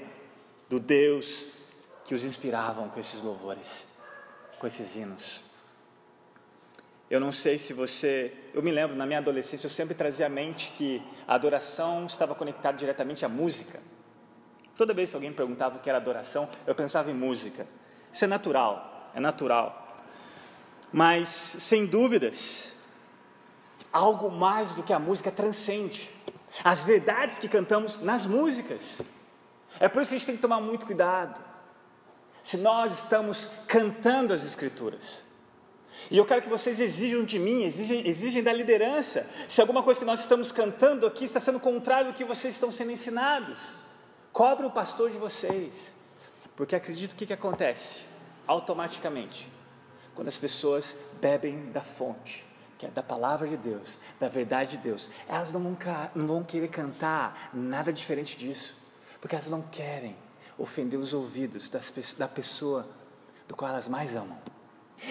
do 0.68 0.80
Deus 0.80 1.46
que 2.04 2.16
os 2.16 2.24
inspiravam 2.24 2.88
com 2.88 2.98
esses 2.98 3.22
louvores, 3.22 3.86
com 4.58 4.66
esses 4.66 4.96
hinos. 4.96 5.47
Eu 7.10 7.20
não 7.20 7.32
sei 7.32 7.58
se 7.58 7.72
você. 7.72 8.32
Eu 8.52 8.62
me 8.62 8.70
lembro, 8.70 8.96
na 8.96 9.06
minha 9.06 9.18
adolescência, 9.18 9.66
eu 9.66 9.70
sempre 9.70 9.94
trazia 9.94 10.26
à 10.26 10.28
mente 10.28 10.72
que 10.72 11.02
a 11.26 11.34
adoração 11.34 12.06
estava 12.06 12.34
conectada 12.34 12.76
diretamente 12.76 13.24
à 13.24 13.28
música. 13.28 13.80
Toda 14.76 14.92
vez 14.92 15.10
que 15.10 15.16
alguém 15.16 15.32
perguntava 15.32 15.76
o 15.76 15.78
que 15.78 15.88
era 15.88 15.98
adoração, 15.98 16.48
eu 16.66 16.74
pensava 16.74 17.10
em 17.10 17.14
música. 17.14 17.66
Isso 18.12 18.24
é 18.24 18.28
natural, 18.28 19.10
é 19.14 19.20
natural. 19.20 20.04
Mas, 20.92 21.28
sem 21.28 21.86
dúvidas, 21.86 22.74
algo 23.92 24.30
mais 24.30 24.74
do 24.74 24.82
que 24.82 24.92
a 24.92 24.98
música 24.98 25.30
transcende 25.30 26.10
as 26.64 26.84
verdades 26.84 27.38
que 27.38 27.48
cantamos 27.48 28.00
nas 28.00 28.26
músicas. 28.26 29.00
É 29.80 29.88
por 29.88 30.02
isso 30.02 30.10
que 30.10 30.16
a 30.16 30.18
gente 30.18 30.26
tem 30.26 30.36
que 30.36 30.42
tomar 30.42 30.60
muito 30.60 30.86
cuidado. 30.86 31.42
Se 32.42 32.56
nós 32.58 32.98
estamos 33.00 33.50
cantando 33.66 34.32
as 34.32 34.44
Escrituras, 34.44 35.24
e 36.10 36.16
eu 36.16 36.24
quero 36.24 36.42
que 36.42 36.48
vocês 36.48 36.80
exijam 36.80 37.24
de 37.24 37.38
mim, 37.38 37.64
exigem, 37.64 38.06
exigem 38.06 38.42
da 38.42 38.52
liderança, 38.52 39.28
se 39.46 39.60
alguma 39.60 39.82
coisa 39.82 40.00
que 40.00 40.06
nós 40.06 40.20
estamos 40.20 40.52
cantando 40.52 41.06
aqui 41.06 41.24
está 41.24 41.40
sendo 41.40 41.60
contrário 41.60 42.12
do 42.12 42.16
que 42.16 42.24
vocês 42.24 42.54
estão 42.54 42.70
sendo 42.70 42.92
ensinados. 42.92 43.72
Cobre 44.32 44.66
o 44.66 44.70
pastor 44.70 45.10
de 45.10 45.18
vocês, 45.18 45.94
porque 46.56 46.76
acredito 46.76 47.16
que 47.16 47.26
que 47.26 47.32
acontece 47.32 48.04
automaticamente 48.46 49.50
quando 50.14 50.28
as 50.28 50.38
pessoas 50.38 50.96
bebem 51.20 51.70
da 51.70 51.80
fonte, 51.80 52.44
que 52.76 52.86
é 52.86 52.90
da 52.90 53.02
palavra 53.02 53.46
de 53.46 53.56
Deus, 53.56 53.98
da 54.18 54.28
verdade 54.28 54.72
de 54.72 54.78
Deus, 54.78 55.08
elas 55.28 55.52
não 55.52 55.62
vão, 55.62 55.76
não 56.14 56.26
vão 56.26 56.42
querer 56.42 56.68
cantar 56.68 57.50
nada 57.52 57.92
diferente 57.92 58.36
disso, 58.36 58.76
porque 59.20 59.34
elas 59.34 59.50
não 59.50 59.62
querem 59.62 60.16
ofender 60.56 60.98
os 60.98 61.12
ouvidos 61.12 61.68
das, 61.68 61.92
da 62.16 62.26
pessoa 62.26 62.88
do 63.46 63.54
qual 63.54 63.70
elas 63.70 63.86
mais 63.86 64.16
amam. 64.16 64.38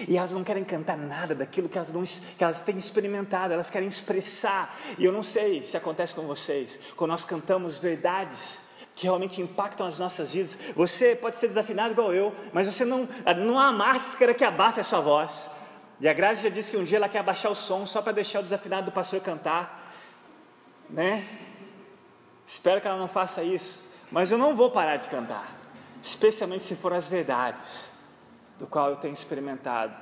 E 0.06 0.16
elas 0.16 0.32
não 0.32 0.44
querem 0.44 0.64
cantar 0.64 0.96
nada 0.96 1.34
daquilo 1.34 1.68
que 1.68 1.78
elas, 1.78 1.92
não, 1.92 2.04
que 2.04 2.44
elas 2.44 2.60
têm 2.62 2.76
experimentado, 2.76 3.54
elas 3.54 3.70
querem 3.70 3.88
expressar. 3.88 4.74
E 4.98 5.04
eu 5.04 5.12
não 5.12 5.22
sei 5.22 5.62
se 5.62 5.76
acontece 5.76 6.14
com 6.14 6.26
vocês, 6.26 6.78
quando 6.96 7.10
nós 7.10 7.24
cantamos 7.24 7.78
verdades 7.78 8.60
que 8.94 9.04
realmente 9.04 9.40
impactam 9.40 9.86
as 9.86 9.98
nossas 9.98 10.32
vidas. 10.32 10.58
Você 10.74 11.14
pode 11.14 11.38
ser 11.38 11.46
desafinado 11.46 11.92
igual 11.92 12.12
eu, 12.12 12.34
mas 12.52 12.66
você 12.66 12.84
não, 12.84 13.08
não 13.44 13.58
há 13.58 13.72
máscara 13.72 14.34
que 14.34 14.44
abafe 14.44 14.80
a 14.80 14.84
sua 14.84 15.00
voz. 15.00 15.48
E 16.00 16.08
a 16.08 16.12
Grazi 16.12 16.42
já 16.42 16.48
disse 16.48 16.70
que 16.70 16.76
um 16.76 16.84
dia 16.84 16.98
ela 16.98 17.08
quer 17.08 17.20
abaixar 17.20 17.50
o 17.50 17.54
som 17.54 17.86
só 17.86 18.02
para 18.02 18.12
deixar 18.12 18.40
o 18.40 18.42
desafinado 18.42 18.86
do 18.86 18.92
pastor 18.92 19.20
cantar, 19.20 19.92
né? 20.90 21.24
Espero 22.46 22.80
que 22.80 22.88
ela 22.88 22.96
não 22.96 23.08
faça 23.08 23.42
isso, 23.42 23.82
mas 24.10 24.30
eu 24.30 24.38
não 24.38 24.56
vou 24.56 24.70
parar 24.70 24.96
de 24.96 25.08
cantar, 25.08 25.56
especialmente 26.02 26.64
se 26.64 26.74
for 26.74 26.92
as 26.92 27.08
verdades 27.08 27.97
do 28.58 28.66
qual 28.66 28.90
eu 28.90 28.96
tenho 28.96 29.14
experimentado 29.14 29.98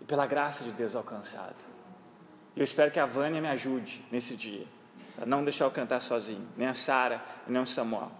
e 0.00 0.04
pela 0.04 0.26
graça 0.26 0.64
de 0.64 0.72
Deus 0.72 0.96
alcançado. 0.96 1.64
Eu 2.56 2.64
espero 2.64 2.90
que 2.90 2.98
a 2.98 3.06
Vânia 3.06 3.40
me 3.40 3.48
ajude 3.48 4.04
nesse 4.10 4.36
dia, 4.36 4.66
a 5.16 5.24
não 5.24 5.44
deixar 5.44 5.64
eu 5.64 5.70
cantar 5.70 6.00
sozinho, 6.00 6.46
nem 6.56 6.66
a 6.66 6.74
Sara, 6.74 7.22
nem 7.46 7.62
o 7.62 7.64
Samuel. 7.64 8.10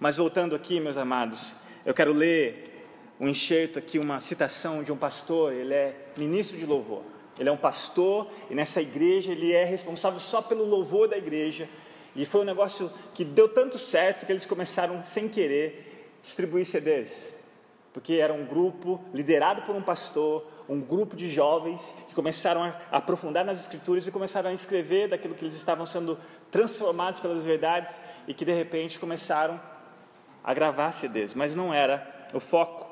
Mas 0.00 0.16
voltando 0.16 0.54
aqui, 0.54 0.80
meus 0.80 0.96
amados, 0.96 1.56
eu 1.86 1.94
quero 1.94 2.12
ler 2.12 2.86
um 3.20 3.28
enxerto 3.28 3.78
aqui, 3.78 3.98
uma 3.98 4.20
citação 4.20 4.82
de 4.82 4.92
um 4.92 4.96
pastor, 4.96 5.52
ele 5.52 5.72
é 5.72 6.08
ministro 6.18 6.58
de 6.58 6.66
louvor. 6.66 7.02
Ele 7.38 7.48
é 7.48 7.52
um 7.52 7.56
pastor 7.56 8.28
e 8.50 8.54
nessa 8.54 8.82
igreja 8.82 9.30
ele 9.30 9.52
é 9.52 9.64
responsável 9.64 10.18
só 10.18 10.42
pelo 10.42 10.64
louvor 10.64 11.08
da 11.08 11.16
igreja. 11.16 11.68
E 12.16 12.26
foi 12.26 12.40
um 12.40 12.44
negócio 12.44 12.92
que 13.14 13.24
deu 13.24 13.48
tanto 13.48 13.78
certo 13.78 14.26
que 14.26 14.32
eles 14.32 14.44
começaram, 14.44 15.04
sem 15.04 15.28
querer, 15.28 16.10
distribuir 16.20 16.64
CDs 16.64 17.37
porque 17.98 18.14
era 18.14 18.32
um 18.32 18.46
grupo 18.46 19.00
liderado 19.12 19.62
por 19.62 19.74
um 19.74 19.82
pastor, 19.82 20.46
um 20.68 20.80
grupo 20.80 21.16
de 21.16 21.28
jovens 21.28 21.92
que 22.08 22.14
começaram 22.14 22.62
a 22.62 22.76
aprofundar 22.92 23.44
nas 23.44 23.60
escrituras 23.60 24.06
e 24.06 24.12
começaram 24.12 24.50
a 24.50 24.52
escrever 24.52 25.08
daquilo 25.08 25.34
que 25.34 25.44
eles 25.44 25.56
estavam 25.56 25.84
sendo 25.84 26.16
transformados 26.48 27.18
pelas 27.18 27.42
verdades 27.44 28.00
e 28.28 28.32
que 28.32 28.44
de 28.44 28.52
repente 28.52 29.00
começaram 29.00 29.60
a 30.44 30.54
gravar 30.54 30.92
CDs, 30.92 31.34
mas 31.34 31.56
não 31.56 31.74
era 31.74 32.28
o 32.32 32.38
foco. 32.38 32.86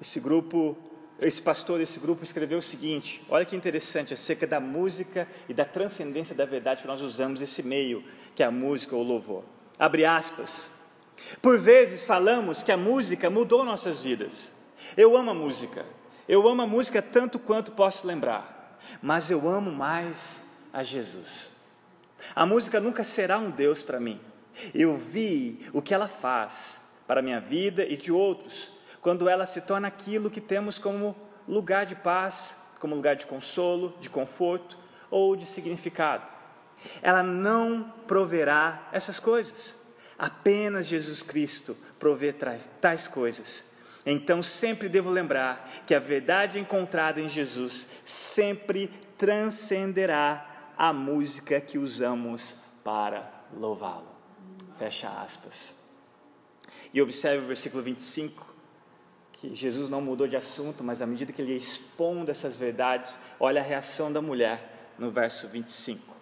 esse 0.00 0.18
grupo, 0.18 0.74
esse 1.20 1.42
pastor 1.42 1.78
desse 1.78 2.00
grupo 2.00 2.24
escreveu 2.24 2.56
o 2.56 2.62
seguinte: 2.62 3.22
olha 3.28 3.44
que 3.44 3.54
interessante, 3.54 4.14
acerca 4.14 4.46
da 4.46 4.60
música 4.60 5.28
e 5.46 5.52
da 5.52 5.66
transcendência 5.66 6.34
da 6.34 6.46
verdade 6.46 6.80
que 6.80 6.88
nós 6.88 7.02
usamos 7.02 7.42
esse 7.42 7.62
meio, 7.62 8.02
que 8.34 8.42
é 8.42 8.46
a 8.46 8.50
música 8.50 8.96
ou 8.96 9.02
o 9.02 9.06
louvor. 9.06 9.44
Abre 9.78 10.06
aspas. 10.06 10.74
Por 11.40 11.58
vezes 11.58 12.04
falamos 12.04 12.62
que 12.62 12.72
a 12.72 12.76
música 12.76 13.30
mudou 13.30 13.64
nossas 13.64 14.02
vidas. 14.02 14.52
Eu 14.96 15.16
amo 15.16 15.30
a 15.30 15.34
música. 15.34 15.84
Eu 16.28 16.48
amo 16.48 16.62
a 16.62 16.66
música 16.66 17.00
tanto 17.00 17.38
quanto 17.38 17.70
posso 17.70 18.06
lembrar, 18.06 18.78
mas 19.00 19.30
eu 19.30 19.48
amo 19.48 19.70
mais 19.70 20.42
a 20.72 20.82
Jesus. 20.82 21.54
A 22.34 22.44
música 22.44 22.80
nunca 22.80 23.04
será 23.04 23.38
um 23.38 23.50
Deus 23.50 23.84
para 23.84 24.00
mim. 24.00 24.20
Eu 24.74 24.96
vi 24.96 25.68
o 25.72 25.80
que 25.80 25.94
ela 25.94 26.08
faz 26.08 26.82
para 27.06 27.20
a 27.20 27.22
minha 27.22 27.40
vida 27.40 27.84
e 27.84 27.96
de 27.96 28.10
outros, 28.10 28.72
quando 29.00 29.28
ela 29.28 29.46
se 29.46 29.60
torna 29.60 29.86
aquilo 29.86 30.30
que 30.30 30.40
temos 30.40 30.78
como 30.78 31.14
lugar 31.46 31.86
de 31.86 31.94
paz, 31.94 32.56
como 32.80 32.96
lugar 32.96 33.14
de 33.14 33.26
consolo, 33.26 33.94
de 34.00 34.10
conforto 34.10 34.76
ou 35.08 35.36
de 35.36 35.46
significado. 35.46 36.32
Ela 37.00 37.22
não 37.22 37.92
proverá 38.06 38.88
essas 38.92 39.20
coisas. 39.20 39.76
Apenas 40.18 40.86
Jesus 40.86 41.22
Cristo 41.22 41.76
provê 41.98 42.32
tais 42.32 43.08
coisas. 43.08 43.64
Então 44.04 44.42
sempre 44.42 44.88
devo 44.88 45.10
lembrar 45.10 45.84
que 45.86 45.94
a 45.94 45.98
verdade 45.98 46.60
encontrada 46.60 47.20
em 47.20 47.28
Jesus 47.28 47.88
sempre 48.04 48.88
transcenderá 49.18 50.72
a 50.78 50.92
música 50.92 51.60
que 51.60 51.76
usamos 51.76 52.56
para 52.84 53.28
louvá-lo. 53.52 54.14
Fecha 54.78 55.08
aspas. 55.08 55.74
E 56.94 57.02
observe 57.02 57.44
o 57.44 57.48
versículo 57.48 57.82
25, 57.82 58.54
que 59.32 59.54
Jesus 59.54 59.88
não 59.88 60.00
mudou 60.00 60.28
de 60.28 60.36
assunto, 60.36 60.84
mas 60.84 61.02
à 61.02 61.06
medida 61.06 61.32
que 61.32 61.42
ele 61.42 61.52
ia 61.52 61.58
expondo 61.58 62.30
essas 62.30 62.56
verdades, 62.56 63.18
olha 63.40 63.60
a 63.60 63.64
reação 63.64 64.12
da 64.12 64.22
mulher 64.22 64.94
no 64.98 65.10
verso 65.10 65.48
25. 65.48 66.14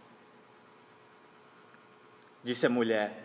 Disse 2.42 2.66
a 2.66 2.70
mulher: 2.70 3.23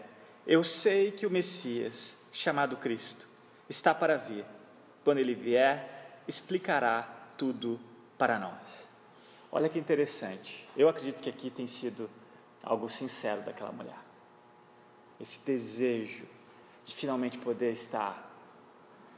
Eu 0.49 0.63
sei 0.63 1.11
que 1.11 1.27
o 1.27 1.29
Messias, 1.29 2.17
chamado 2.31 2.75
Cristo, 2.75 3.29
está 3.69 3.93
para 3.93 4.17
vir. 4.17 4.43
Quando 5.03 5.19
ele 5.19 5.35
vier, 5.35 6.23
explicará 6.27 7.03
tudo 7.37 7.79
para 8.17 8.39
nós. 8.39 8.89
Olha 9.51 9.69
que 9.69 9.77
interessante. 9.77 10.67
Eu 10.75 10.89
acredito 10.89 11.21
que 11.21 11.29
aqui 11.29 11.51
tem 11.51 11.67
sido 11.67 12.09
algo 12.63 12.89
sincero 12.89 13.43
daquela 13.43 13.71
mulher. 13.71 13.99
Esse 15.21 15.37
desejo 15.41 16.25
de 16.83 16.95
finalmente 16.95 17.37
poder 17.37 17.71
estar 17.71 18.35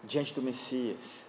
diante 0.03 0.33
do 0.33 0.41
Messias. 0.41 1.27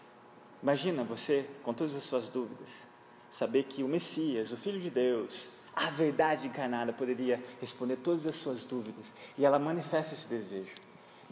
Imagina 0.60 1.04
você, 1.04 1.48
com 1.62 1.72
todas 1.72 1.94
as 1.94 2.02
suas 2.02 2.28
dúvidas, 2.28 2.88
saber 3.30 3.62
que 3.62 3.84
o 3.84 3.88
Messias, 3.88 4.50
o 4.50 4.56
Filho 4.56 4.80
de 4.80 4.90
Deus, 4.90 5.52
a 5.74 5.90
verdade 5.90 6.46
encarnada, 6.46 6.92
poderia 6.92 7.42
responder 7.60 7.96
todas 7.96 8.26
as 8.26 8.36
suas 8.36 8.62
dúvidas 8.62 9.12
e 9.38 9.44
ela 9.44 9.58
manifesta 9.58 10.14
esse 10.14 10.28
desejo. 10.28 10.74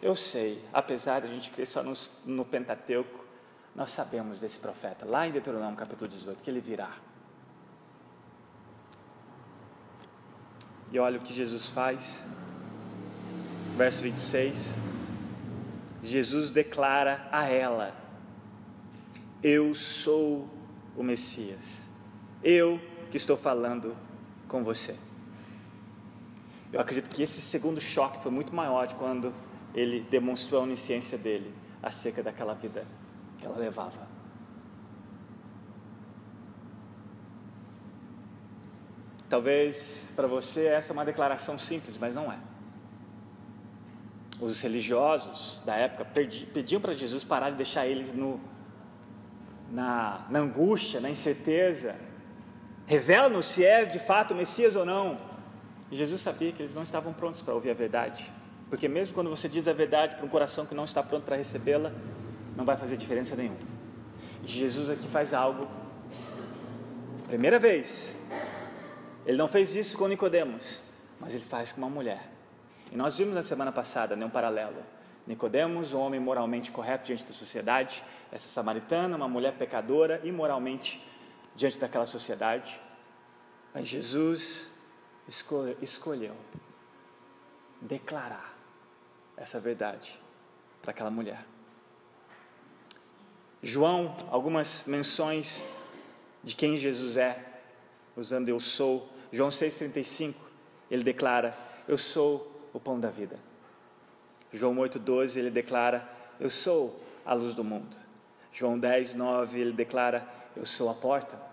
Eu 0.00 0.14
sei, 0.14 0.64
apesar 0.72 1.20
de 1.20 1.26
a 1.26 1.30
gente 1.30 1.50
crer 1.50 1.66
só 1.66 1.82
no, 1.82 1.92
no 2.24 2.44
Pentateuco, 2.44 3.26
nós 3.74 3.90
sabemos 3.90 4.40
desse 4.40 4.58
profeta, 4.58 5.04
lá 5.04 5.26
em 5.26 5.32
Deuteronômio 5.32 5.76
capítulo 5.76 6.08
18, 6.08 6.42
que 6.42 6.50
ele 6.50 6.60
virá. 6.60 6.90
E 10.90 10.98
olha 10.98 11.18
o 11.18 11.22
que 11.22 11.32
Jesus 11.32 11.68
faz, 11.68 12.26
verso 13.76 14.02
26. 14.02 14.76
Jesus 16.02 16.50
declara 16.50 17.28
a 17.30 17.46
ela: 17.46 17.94
Eu 19.42 19.74
sou 19.74 20.48
o 20.96 21.02
Messias, 21.02 21.88
eu 22.42 22.80
que 23.10 23.16
estou 23.16 23.36
falando 23.36 23.96
com 24.50 24.64
você. 24.64 24.96
Eu 26.72 26.80
acredito 26.80 27.08
que 27.08 27.22
esse 27.22 27.40
segundo 27.40 27.80
choque 27.80 28.22
foi 28.22 28.30
muito 28.30 28.54
maior 28.54 28.86
de 28.86 28.94
quando 28.96 29.32
ele 29.74 30.00
demonstrou 30.00 30.60
a 30.60 30.64
onisciência 30.64 31.16
dele 31.16 31.54
acerca 31.82 32.22
daquela 32.22 32.54
vida 32.54 32.84
que 33.38 33.46
ela 33.46 33.56
levava. 33.56 34.08
Talvez 39.28 40.12
para 40.16 40.26
você 40.26 40.66
essa 40.66 40.92
é 40.92 40.94
uma 40.94 41.04
declaração 41.04 41.56
simples, 41.56 41.96
mas 41.96 42.14
não 42.14 42.30
é. 42.30 42.38
Os 44.40 44.60
religiosos 44.60 45.62
da 45.64 45.76
época 45.76 46.04
pediam 46.52 46.80
para 46.80 46.92
Jesus 46.92 47.22
parar 47.22 47.50
de 47.50 47.56
deixar 47.56 47.86
eles 47.86 48.12
no, 48.12 48.40
na, 49.70 50.26
na 50.28 50.40
angústia, 50.40 51.00
na 51.00 51.08
incerteza. 51.08 51.94
Revela-nos 52.86 53.46
se 53.46 53.64
é 53.64 53.84
de 53.84 53.98
fato 53.98 54.32
o 54.32 54.36
Messias 54.36 54.76
ou 54.76 54.84
não. 54.84 55.18
E 55.90 55.96
Jesus 55.96 56.20
sabia 56.20 56.52
que 56.52 56.62
eles 56.62 56.74
não 56.74 56.82
estavam 56.82 57.12
prontos 57.12 57.42
para 57.42 57.54
ouvir 57.54 57.70
a 57.70 57.74
verdade. 57.74 58.30
Porque 58.68 58.88
mesmo 58.88 59.14
quando 59.14 59.28
você 59.28 59.48
diz 59.48 59.66
a 59.66 59.72
verdade 59.72 60.16
para 60.16 60.24
um 60.24 60.28
coração 60.28 60.64
que 60.64 60.74
não 60.74 60.84
está 60.84 61.02
pronto 61.02 61.24
para 61.24 61.36
recebê-la, 61.36 61.92
não 62.56 62.64
vai 62.64 62.76
fazer 62.76 62.96
diferença 62.96 63.34
nenhuma. 63.34 63.58
E 64.44 64.48
Jesus 64.48 64.88
aqui 64.88 65.08
faz 65.08 65.34
algo. 65.34 65.68
Primeira 67.26 67.58
vez. 67.58 68.18
Ele 69.26 69.36
não 69.36 69.48
fez 69.48 69.74
isso 69.76 69.98
com 69.98 70.08
Nicodemos, 70.08 70.82
mas 71.20 71.34
ele 71.34 71.44
faz 71.44 71.72
com 71.72 71.80
uma 71.80 71.90
mulher. 71.90 72.30
E 72.90 72.96
nós 72.96 73.18
vimos 73.18 73.34
na 73.34 73.42
semana 73.42 73.70
passada 73.70 74.16
né, 74.16 74.24
um 74.24 74.30
paralelo. 74.30 74.82
Nicodemos, 75.26 75.92
um 75.92 76.00
homem 76.00 76.18
moralmente 76.18 76.72
correto 76.72 77.06
diante 77.06 77.24
da 77.26 77.32
sociedade, 77.32 78.02
essa 78.32 78.48
samaritana, 78.48 79.16
uma 79.16 79.28
mulher 79.28 79.52
pecadora, 79.52 80.20
imoralmente 80.24 81.04
diante 81.60 81.78
daquela 81.78 82.06
sociedade. 82.06 82.80
Mas 83.74 83.86
Jesus 83.86 84.70
escolheu 85.28 86.34
declarar 87.82 88.56
essa 89.36 89.60
verdade 89.60 90.18
para 90.80 90.90
aquela 90.92 91.10
mulher. 91.10 91.44
João, 93.62 94.16
algumas 94.30 94.84
menções 94.86 95.66
de 96.42 96.56
quem 96.56 96.78
Jesus 96.78 97.18
é, 97.18 97.60
usando 98.16 98.48
eu 98.48 98.58
sou. 98.58 99.06
João 99.30 99.50
6,35, 99.50 100.34
ele 100.90 101.04
declara: 101.04 101.54
Eu 101.86 101.98
sou 101.98 102.70
o 102.72 102.80
pão 102.80 102.98
da 102.98 103.10
vida. 103.10 103.38
João 104.50 104.74
8,12, 104.76 105.36
ele 105.36 105.50
declara: 105.50 106.08
Eu 106.40 106.48
sou 106.48 106.98
a 107.22 107.34
luz 107.34 107.54
do 107.54 107.62
mundo. 107.62 107.98
João 108.50 108.78
10, 108.78 109.14
9, 109.14 109.60
ele 109.60 109.72
declara: 109.72 110.26
Eu 110.56 110.64
sou 110.64 110.88
a 110.88 110.94
porta. 110.94 111.49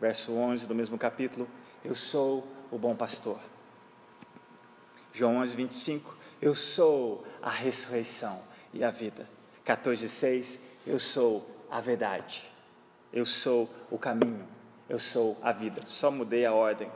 Verso 0.00 0.32
11 0.32 0.66
do 0.66 0.74
mesmo 0.74 0.96
capítulo: 0.96 1.48
Eu 1.84 1.94
sou 1.94 2.46
o 2.70 2.78
bom 2.78 2.94
pastor. 2.94 3.38
João 5.12 5.38
11, 5.38 5.56
25, 5.56 6.16
eu 6.40 6.54
sou 6.54 7.26
a 7.42 7.50
ressurreição 7.50 8.40
e 8.72 8.84
a 8.84 8.90
vida. 8.90 9.28
14, 9.64 10.08
6, 10.08 10.60
eu 10.86 10.98
sou 10.98 11.44
a 11.70 11.80
verdade. 11.80 12.48
Eu 13.12 13.24
sou 13.24 13.68
o 13.90 13.98
caminho. 13.98 14.46
Eu 14.88 14.98
sou 14.98 15.36
a 15.42 15.52
vida. 15.52 15.82
Só 15.84 16.10
mudei 16.10 16.46
a 16.46 16.52
ordem. 16.52 16.90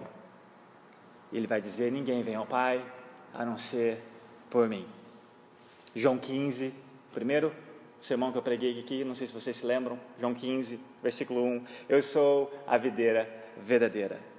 Ele 1.33 1.47
vai 1.47 1.61
dizer: 1.61 1.91
Ninguém 1.91 2.23
vem 2.23 2.35
ao 2.35 2.47
Pai 2.47 2.85
a 3.35 3.45
não 3.45 3.59
ser 3.59 4.03
por 4.49 4.69
mim. 4.69 4.87
João 5.95 6.19
15, 6.19 6.75
primeiro 7.13 7.53
sermão 8.07 8.33
que 8.33 8.39
eu 8.39 8.43
preguei 8.43 8.79
aqui, 8.79 9.05
não 9.05 9.15
sei 9.15 9.27
se 9.27 9.35
vocês 9.35 9.57
se 9.57 9.67
lembram. 9.67 9.99
João 10.19 10.35
15, 10.35 10.79
versículo 11.03 11.43
1. 11.45 11.65
Eu 11.89 12.03
sou 12.03 12.53
a 12.67 12.77
videira 12.77 13.29
verdadeira 13.57 14.33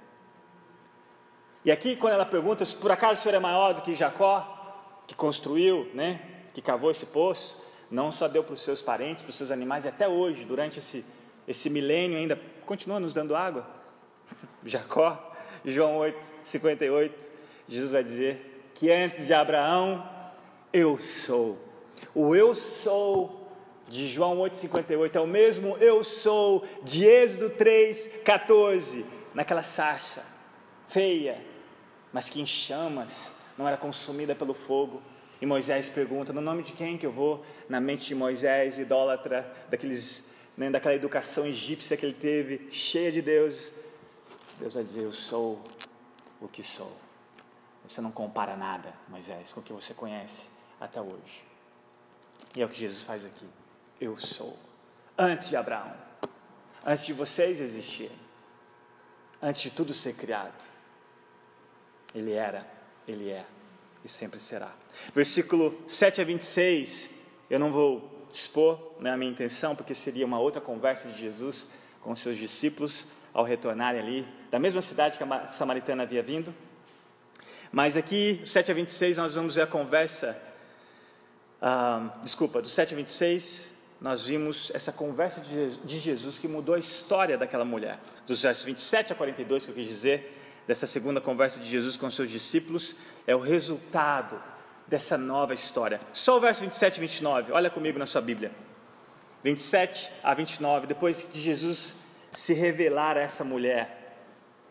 e 1.64 1.72
aqui, 1.72 1.96
quando 1.96 2.12
ela 2.12 2.26
pergunta 2.26 2.62
se 2.62 2.76
por 2.76 2.92
acaso 2.92 3.18
o 3.18 3.22
senhor 3.22 3.36
é 3.36 3.38
maior 3.38 3.72
do 3.72 3.80
que 3.80 3.94
Jacó, 3.94 5.00
que 5.06 5.14
construiu, 5.14 5.90
né, 5.94 6.20
que 6.52 6.60
cavou 6.60 6.90
esse 6.90 7.06
poço, 7.06 7.58
não 7.90 8.12
só 8.12 8.28
deu 8.28 8.44
para 8.44 8.52
os 8.52 8.60
seus 8.60 8.82
parentes, 8.82 9.22
para 9.22 9.30
os 9.30 9.36
seus 9.36 9.50
animais, 9.50 9.86
e 9.86 9.88
até 9.88 10.06
hoje, 10.06 10.44
durante 10.44 10.78
esse, 10.78 11.02
esse 11.48 11.70
milênio 11.70 12.18
ainda, 12.18 12.38
continua 12.66 13.00
nos 13.00 13.14
dando 13.14 13.34
água. 13.34 13.66
Jacó, 14.62 15.32
João 15.64 15.96
8, 15.96 16.34
58, 16.42 17.30
Jesus 17.66 17.92
vai 17.92 18.04
dizer 18.04 18.70
que 18.74 18.92
antes 18.92 19.26
de 19.26 19.32
Abraão, 19.32 20.06
eu 20.70 20.98
sou. 20.98 21.58
O 22.14 22.36
eu 22.36 22.54
sou 22.54 23.43
de 23.94 24.08
João 24.08 24.38
8,58 24.38 25.14
é 25.14 25.20
o 25.20 25.26
mesmo 25.26 25.76
eu 25.76 26.02
sou 26.02 26.66
de 26.82 27.04
Êxodo 27.04 27.50
3,14, 27.50 29.04
naquela 29.32 29.62
sarça 29.62 30.24
feia, 30.86 31.40
mas 32.12 32.28
que 32.28 32.40
em 32.40 32.46
chamas, 32.46 33.34
não 33.56 33.66
era 33.66 33.76
consumida 33.76 34.34
pelo 34.34 34.52
fogo. 34.52 35.00
E 35.40 35.46
Moisés 35.46 35.88
pergunta: 35.88 36.32
no 36.32 36.40
nome 36.40 36.62
de 36.62 36.72
quem 36.72 36.98
que 36.98 37.06
eu 37.06 37.12
vou? 37.12 37.44
Na 37.68 37.80
mente 37.80 38.04
de 38.04 38.14
Moisés, 38.14 38.78
idólatra, 38.78 39.50
daqueles, 39.70 40.24
né, 40.56 40.70
daquela 40.70 40.94
educação 40.94 41.46
egípcia 41.46 41.96
que 41.96 42.04
ele 42.04 42.14
teve, 42.14 42.68
cheia 42.70 43.12
de 43.12 43.22
Deus. 43.22 43.72
Deus 44.58 44.74
vai 44.74 44.82
dizer: 44.82 45.02
Eu 45.02 45.12
sou 45.12 45.62
o 46.40 46.48
que 46.48 46.62
sou. 46.62 46.92
Você 47.86 48.00
não 48.00 48.10
compara 48.10 48.56
nada, 48.56 48.94
Moisés, 49.08 49.52
com 49.52 49.60
o 49.60 49.62
que 49.62 49.72
você 49.72 49.92
conhece 49.94 50.48
até 50.80 51.00
hoje. 51.00 51.44
E 52.56 52.62
é 52.62 52.64
o 52.64 52.68
que 52.68 52.78
Jesus 52.78 53.02
faz 53.02 53.24
aqui. 53.24 53.46
Eu 54.00 54.16
sou. 54.18 54.58
Antes 55.16 55.48
de 55.48 55.56
Abraão, 55.56 55.92
antes 56.84 57.06
de 57.06 57.12
vocês 57.12 57.60
existirem, 57.60 58.18
antes 59.40 59.62
de 59.62 59.70
tudo 59.70 59.94
ser 59.94 60.14
criado, 60.14 60.64
Ele 62.14 62.32
era, 62.32 62.66
Ele 63.06 63.30
é 63.30 63.44
e 64.04 64.08
sempre 64.08 64.38
será. 64.38 64.72
Versículo 65.14 65.82
7 65.86 66.20
a 66.20 66.24
26, 66.24 67.10
eu 67.48 67.58
não 67.58 67.72
vou 67.72 68.26
expor 68.30 68.96
né, 69.00 69.12
a 69.12 69.16
minha 69.16 69.30
intenção, 69.30 69.74
porque 69.74 69.94
seria 69.94 70.26
uma 70.26 70.38
outra 70.38 70.60
conversa 70.60 71.08
de 71.08 71.18
Jesus 71.18 71.70
com 72.00 72.14
seus 72.14 72.36
discípulos 72.36 73.06
ao 73.32 73.44
retornarem 73.44 74.00
ali, 74.00 74.28
da 74.50 74.58
mesma 74.58 74.82
cidade 74.82 75.16
que 75.16 75.24
a 75.24 75.46
samaritana 75.46 76.02
havia 76.02 76.22
vindo. 76.22 76.54
Mas 77.72 77.96
aqui, 77.96 78.40
7 78.44 78.70
a 78.70 78.74
26, 78.74 79.16
nós 79.16 79.34
vamos 79.34 79.56
ver 79.56 79.62
a 79.62 79.66
conversa, 79.66 80.40
ah, 81.60 82.18
desculpa, 82.22 82.60
do 82.60 82.68
7 82.68 82.94
a 82.94 82.96
26, 82.96 83.73
nós 84.04 84.26
vimos 84.26 84.70
essa 84.74 84.92
conversa 84.92 85.40
de 85.40 85.98
Jesus 85.98 86.36
que 86.36 86.46
mudou 86.46 86.74
a 86.74 86.78
história 86.78 87.38
daquela 87.38 87.64
mulher. 87.64 87.98
Dos 88.26 88.42
versos 88.42 88.62
27 88.62 89.14
a 89.14 89.16
42, 89.16 89.64
que 89.64 89.70
eu 89.70 89.74
quis 89.74 89.88
dizer, 89.88 90.62
dessa 90.66 90.86
segunda 90.86 91.22
conversa 91.22 91.58
de 91.58 91.64
Jesus 91.66 91.96
com 91.96 92.10
seus 92.10 92.28
discípulos, 92.28 92.96
é 93.26 93.34
o 93.34 93.40
resultado 93.40 94.38
dessa 94.86 95.16
nova 95.16 95.54
história. 95.54 96.02
Só 96.12 96.36
o 96.36 96.40
verso 96.40 96.60
27 96.60 96.98
e 96.98 97.00
29, 97.00 97.52
olha 97.52 97.70
comigo 97.70 97.98
na 97.98 98.04
sua 98.04 98.20
Bíblia. 98.20 98.52
27 99.42 100.10
a 100.22 100.34
29, 100.34 100.86
depois 100.86 101.26
de 101.32 101.40
Jesus 101.40 101.96
se 102.30 102.52
revelar 102.52 103.16
a 103.16 103.22
essa 103.22 103.42
mulher. 103.42 104.18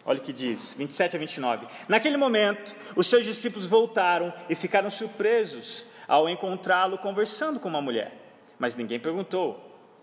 Olha 0.06 0.20
o 0.20 0.22
que 0.22 0.32
diz, 0.32 0.76
27 0.76 1.16
a 1.16 1.20
29. 1.20 1.66
Naquele 1.88 2.18
momento, 2.18 2.76
os 2.96 3.08
seus 3.08 3.26
discípulos 3.26 3.66
voltaram 3.66 4.32
e 4.48 4.54
ficaram 4.54 4.92
surpresos 4.92 5.86
ao 6.08 6.30
encontrá-lo 6.30 7.00
conversando 7.00 7.60
com 7.60 7.68
uma 7.68 7.82
mulher. 7.82 8.22
Mas 8.64 8.78
ninguém 8.78 8.98
perguntou: 8.98 9.60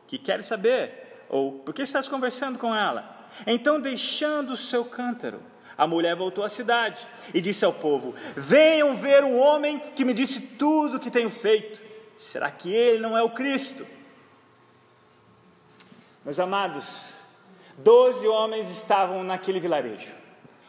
Que 0.06 0.18
queres 0.18 0.44
saber? 0.44 1.24
Ou 1.30 1.60
por 1.60 1.72
que 1.72 1.80
estás 1.80 2.06
conversando 2.06 2.58
com 2.58 2.76
ela? 2.76 3.26
Então, 3.46 3.80
deixando 3.80 4.50
o 4.50 4.56
seu 4.56 4.84
cântaro, 4.84 5.40
a 5.78 5.86
mulher 5.86 6.14
voltou 6.14 6.44
à 6.44 6.50
cidade 6.50 7.08
e 7.32 7.40
disse 7.40 7.64
ao 7.64 7.72
povo: 7.72 8.14
Venham 8.36 8.98
ver 8.98 9.24
um 9.24 9.38
homem 9.38 9.78
que 9.96 10.04
me 10.04 10.12
disse 10.12 10.42
tudo 10.58 10.98
o 10.98 11.00
que 11.00 11.10
tenho 11.10 11.30
feito. 11.30 11.80
Será 12.18 12.50
que 12.50 12.70
ele 12.70 12.98
não 12.98 13.16
é 13.16 13.22
o 13.22 13.30
Cristo? 13.30 13.86
Meus 16.22 16.38
amados, 16.38 17.24
doze 17.78 18.28
homens 18.28 18.68
estavam 18.68 19.24
naquele 19.24 19.58
vilarejo. 19.58 20.14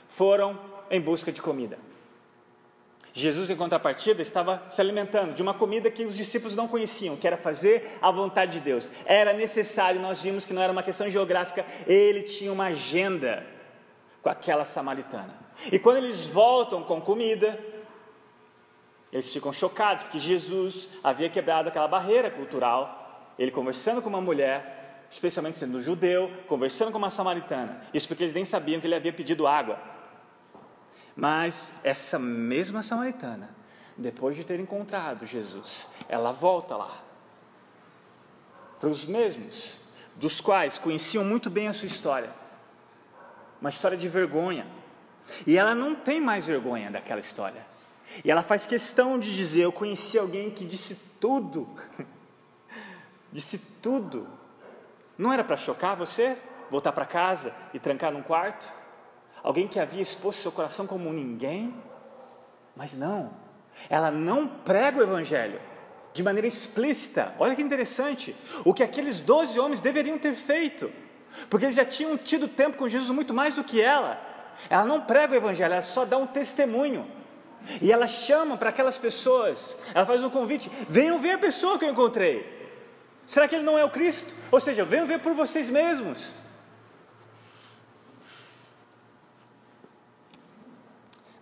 Foram 0.08 0.58
em 0.89 1.01
busca 1.01 1.30
de 1.30 1.41
comida. 1.41 1.77
Jesus, 3.13 3.50
em 3.50 3.56
contrapartida, 3.56 4.21
estava 4.21 4.63
se 4.69 4.80
alimentando 4.80 5.34
de 5.34 5.41
uma 5.41 5.54
comida 5.54 5.91
que 5.91 6.06
os 6.06 6.15
discípulos 6.15 6.56
não 6.56 6.67
conheciam, 6.67 7.17
que 7.17 7.28
era 7.28 7.38
fazer 7.38 7.97
a 8.02 8.10
vontade 8.10 8.54
de 8.54 8.60
Deus. 8.62 8.89
Era 9.06 9.34
necessário, 9.34 10.00
nós 10.00 10.24
vimos 10.24 10.45
que 10.45 10.54
não 10.54 10.62
era 10.62 10.71
uma 10.71 10.84
questão 10.84 11.10
geográfica, 11.10 11.65
ele 11.86 12.21
tinha 12.21 12.52
uma 12.52 12.67
agenda 12.67 13.45
com 14.21 14.30
aquela 14.30 14.63
samaritana. 14.63 15.34
E 15.71 15.78
quando 15.78 15.97
eles 15.97 16.26
voltam 16.28 16.84
com 16.84 17.02
comida, 17.02 17.60
eles 19.12 19.32
ficam 19.32 19.52
chocados, 19.52 20.04
porque 20.04 20.17
Jesus 20.17 20.89
havia 21.04 21.30
quebrado 21.30 21.67
aquela 21.67 21.88
barreira 21.88 22.32
cultural. 22.32 23.34
Ele 23.38 23.52
conversando 23.52 24.02
com 24.02 24.08
uma 24.08 24.21
mulher, 24.21 25.06
especialmente 25.10 25.58
sendo 25.58 25.82
judeu, 25.82 26.32
conversando 26.47 26.91
com 26.91 26.97
uma 26.97 27.10
samaritana. 27.10 27.82
Isso 27.93 28.08
porque 28.08 28.24
eles 28.24 28.34
nem 28.34 28.45
sabiam 28.45 28.80
que 28.80 28.88
ele 28.88 28.95
havia 28.95 29.12
pedido 29.12 29.47
água. 29.47 29.78
Mas 31.15 31.74
essa 31.84 32.17
mesma 32.17 32.82
samaritana, 32.82 33.50
depois 33.97 34.36
de 34.36 34.43
ter 34.43 34.60
encontrado 34.60 35.26
Jesus, 35.26 35.89
ela 36.08 36.32
volta 36.32 36.76
lá 36.76 37.04
para 38.80 38.89
os 38.89 39.06
mesmos, 39.06 39.80
dos 40.15 40.41
quais 40.41 40.78
conheciam 40.80 41.24
muito 41.24 41.50
bem 41.50 41.67
a 41.67 41.74
sua 41.74 41.88
história 41.88 42.41
uma 43.62 43.69
história 43.69 43.95
de 43.95 44.10
vergonha. 44.10 44.65
E 45.45 45.56
ela 45.56 45.76
não 45.76 45.93
tem 45.93 46.19
mais 46.19 46.47
vergonha 46.47 46.89
daquela 46.89 47.19
história. 47.19 47.65
E 48.26 48.32
ela 48.32 48.41
faz 48.41 48.65
questão 48.65 49.19
de 49.19 49.34
dizer: 49.34 49.62
Eu 49.62 49.71
conheci 49.71 50.17
alguém 50.17 50.50
que 50.50 50.65
disse 50.65 50.95
tudo. 51.19 51.69
disse 53.32 53.60
tudo. 53.82 54.28
Não 55.17 55.32
era 55.32 55.43
para 55.43 55.56
chocar 55.56 55.95
você? 55.95 56.36
Voltar 56.71 56.91
para 56.91 57.06
casa 57.06 57.54
e 57.74 57.80
trancar 57.80 58.12
num 58.12 58.24
quarto? 58.24 58.74
Alguém 59.43 59.67
que 59.67 59.80
havia 59.80 60.01
exposto 60.01 60.41
seu 60.41 60.51
coração 60.51 60.86
como 60.86 61.12
ninguém? 61.12 61.73
Mas 62.75 62.95
não. 62.95 63.32
Ela 63.89 64.12
não 64.12 64.47
prega 64.47 64.99
o 64.99 65.04
Evangelho 65.04 65.60
de 66.13 66.21
maneira 66.21 66.47
explícita. 66.47 67.34
Olha 67.39 67.56
que 67.56 67.62
interessante. 67.62 68.36
O 68.65 68.73
que 68.73 68.84
aqueles 68.84 69.19
doze 69.19 69.60
homens 69.60 69.80
deveriam 69.80 70.17
ter 70.17 70.34
feito 70.34 70.91
porque 71.49 71.65
eles 71.65 71.75
já 71.75 71.86
tinham 71.86 72.17
tido 72.17 72.47
tempo 72.47 72.77
com 72.77 72.88
Jesus 72.88 73.10
muito 73.10 73.34
mais 73.34 73.54
do 73.54 73.63
que 73.63 73.82
ela. 73.82 74.19
Ela 74.69 74.86
não 74.86 75.01
prega 75.01 75.34
o 75.34 75.36
evangelho, 75.36 75.73
ela 75.73 75.82
só 75.82 76.06
dá 76.06 76.17
um 76.17 76.27
testemunho. 76.27 77.10
E 77.80 77.91
ela 77.91 78.08
chama 78.08 78.58
para 78.58 78.69
aquelas 78.69 78.97
pessoas, 78.97 79.77
ela 79.93 80.06
faz 80.06 80.23
um 80.23 80.30
convite: 80.30 80.71
venham 80.89 81.19
ver 81.19 81.34
a 81.34 81.38
pessoa 81.38 81.77
que 81.77 81.86
eu 81.86 81.89
encontrei. 81.89 82.60
Será 83.25 83.47
que 83.47 83.56
ele 83.56 83.63
não 83.63 83.77
é 83.77 83.86
o 83.86 83.89
Cristo? 83.89 84.36
Ou 84.51 84.60
seja, 84.60 84.84
venham 84.84 85.06
ver 85.06 85.19
por 85.19 85.34
vocês 85.34 85.69
mesmos. 85.69 86.34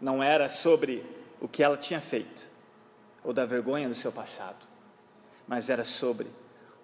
Não 0.01 0.23
era 0.23 0.47
sobre 0.47 1.05
o 1.41 1.47
que 1.47 1.63
ela 1.63 1.77
tinha 1.77 2.01
feito, 2.01 2.49
ou 3.23 3.33
da 3.33 3.45
vergonha 3.45 3.89
do 3.89 3.95
seu 3.95 4.11
passado, 4.11 4.67
mas 5.47 5.69
era 5.69 5.83
sobre 5.83 6.27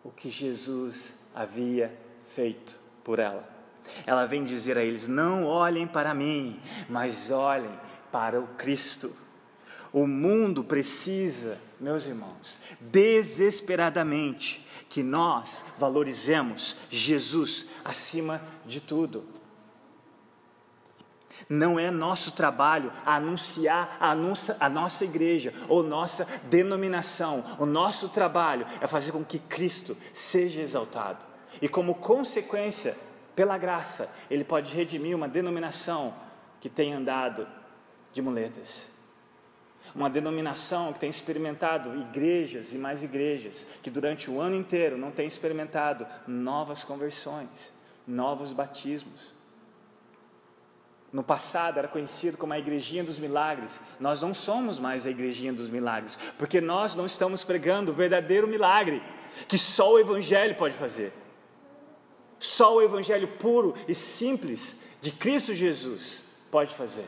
o 0.04 0.12
que 0.12 0.30
Jesus 0.30 1.18
havia 1.34 1.96
feito 2.24 2.80
por 3.04 3.20
ela. 3.20 3.48
Ela 4.06 4.26
vem 4.26 4.44
dizer 4.44 4.78
a 4.78 4.84
eles: 4.84 5.08
não 5.08 5.46
olhem 5.46 5.88
para 5.88 6.14
mim, 6.14 6.60
mas 6.90 7.32
olhem 7.32 7.80
para 8.12 8.40
o 8.40 8.48
Cristo. 8.48 9.16
O 9.94 10.06
mundo 10.06 10.64
precisa, 10.64 11.58
meus 11.80 12.06
irmãos, 12.06 12.60
desesperadamente, 12.82 14.66
que 14.90 15.02
nós 15.02 15.66
valorizemos 15.78 16.76
Jesus 16.90 17.66
acima 17.84 18.42
de 18.66 18.82
tudo. 18.82 19.35
Não 21.48 21.80
é 21.80 21.92
nosso 21.92 22.32
trabalho 22.32 22.92
anunciar 23.06 23.98
a, 24.00 24.16
nossa, 24.16 24.58
a 24.60 24.68
nossa 24.68 25.06
igreja 25.06 25.54
ou 25.70 25.84
nossa 25.84 26.26
denominação. 26.46 27.44
O 27.60 27.66
nosso 27.66 28.10
trabalho 28.10 28.66
é 28.82 28.88
fazer 28.88 29.12
com 29.12 29.24
que 29.24 29.38
Cristo 29.38 29.96
seja 30.12 30.62
exaltado. 30.62 31.26
E 31.62 31.68
como 31.70 31.96
consequência, 31.96 32.98
pela 33.36 33.58
graça, 33.58 34.10
Ele 34.30 34.44
pode 34.44 34.74
redimir 34.76 35.16
uma 35.16 35.28
denominação 35.28 36.16
que 36.60 36.70
tem 36.70 36.94
andado 36.94 37.48
de 38.12 38.22
muletas. 38.22 38.90
Uma 39.94 40.10
denominação 40.10 40.92
que 40.92 41.00
tem 41.00 41.10
experimentado 41.10 41.96
igrejas 41.96 42.74
e 42.74 42.78
mais 42.78 43.04
igrejas, 43.04 43.68
que 43.84 43.92
durante 43.92 44.32
o 44.32 44.42
ano 44.42 44.56
inteiro 44.56 44.98
não 44.98 45.12
tem 45.12 45.28
experimentado 45.28 46.08
novas 46.28 46.84
conversões, 46.84 47.72
novos 48.08 48.52
batismos. 48.52 49.34
No 51.16 51.24
passado 51.24 51.78
era 51.80 51.88
conhecido 51.88 52.38
como 52.38 52.52
a 52.52 52.60
Igrejinha 52.60 53.02
dos 53.02 53.18
Milagres. 53.18 53.80
Nós 54.02 54.20
não 54.20 54.34
somos 54.34 54.80
mais 54.80 55.06
a 55.06 55.10
Igrejinha 55.10 55.54
dos 55.54 55.70
Milagres, 55.70 56.20
porque 56.38 56.60
nós 56.60 56.94
não 56.94 57.06
estamos 57.06 57.42
pregando 57.42 57.94
o 57.94 57.96
verdadeiro 57.96 58.46
milagre 58.46 59.02
que 59.48 59.58
só 59.58 59.94
o 59.94 59.98
Evangelho 59.98 60.56
pode 60.56 60.76
fazer. 60.76 61.14
Só 62.38 62.76
o 62.76 62.82
Evangelho 62.82 63.30
puro 63.30 63.74
e 63.88 63.96
simples 63.96 64.78
de 65.00 65.10
Cristo 65.10 65.56
Jesus 65.56 66.22
pode 66.52 66.76
fazer. 66.76 67.08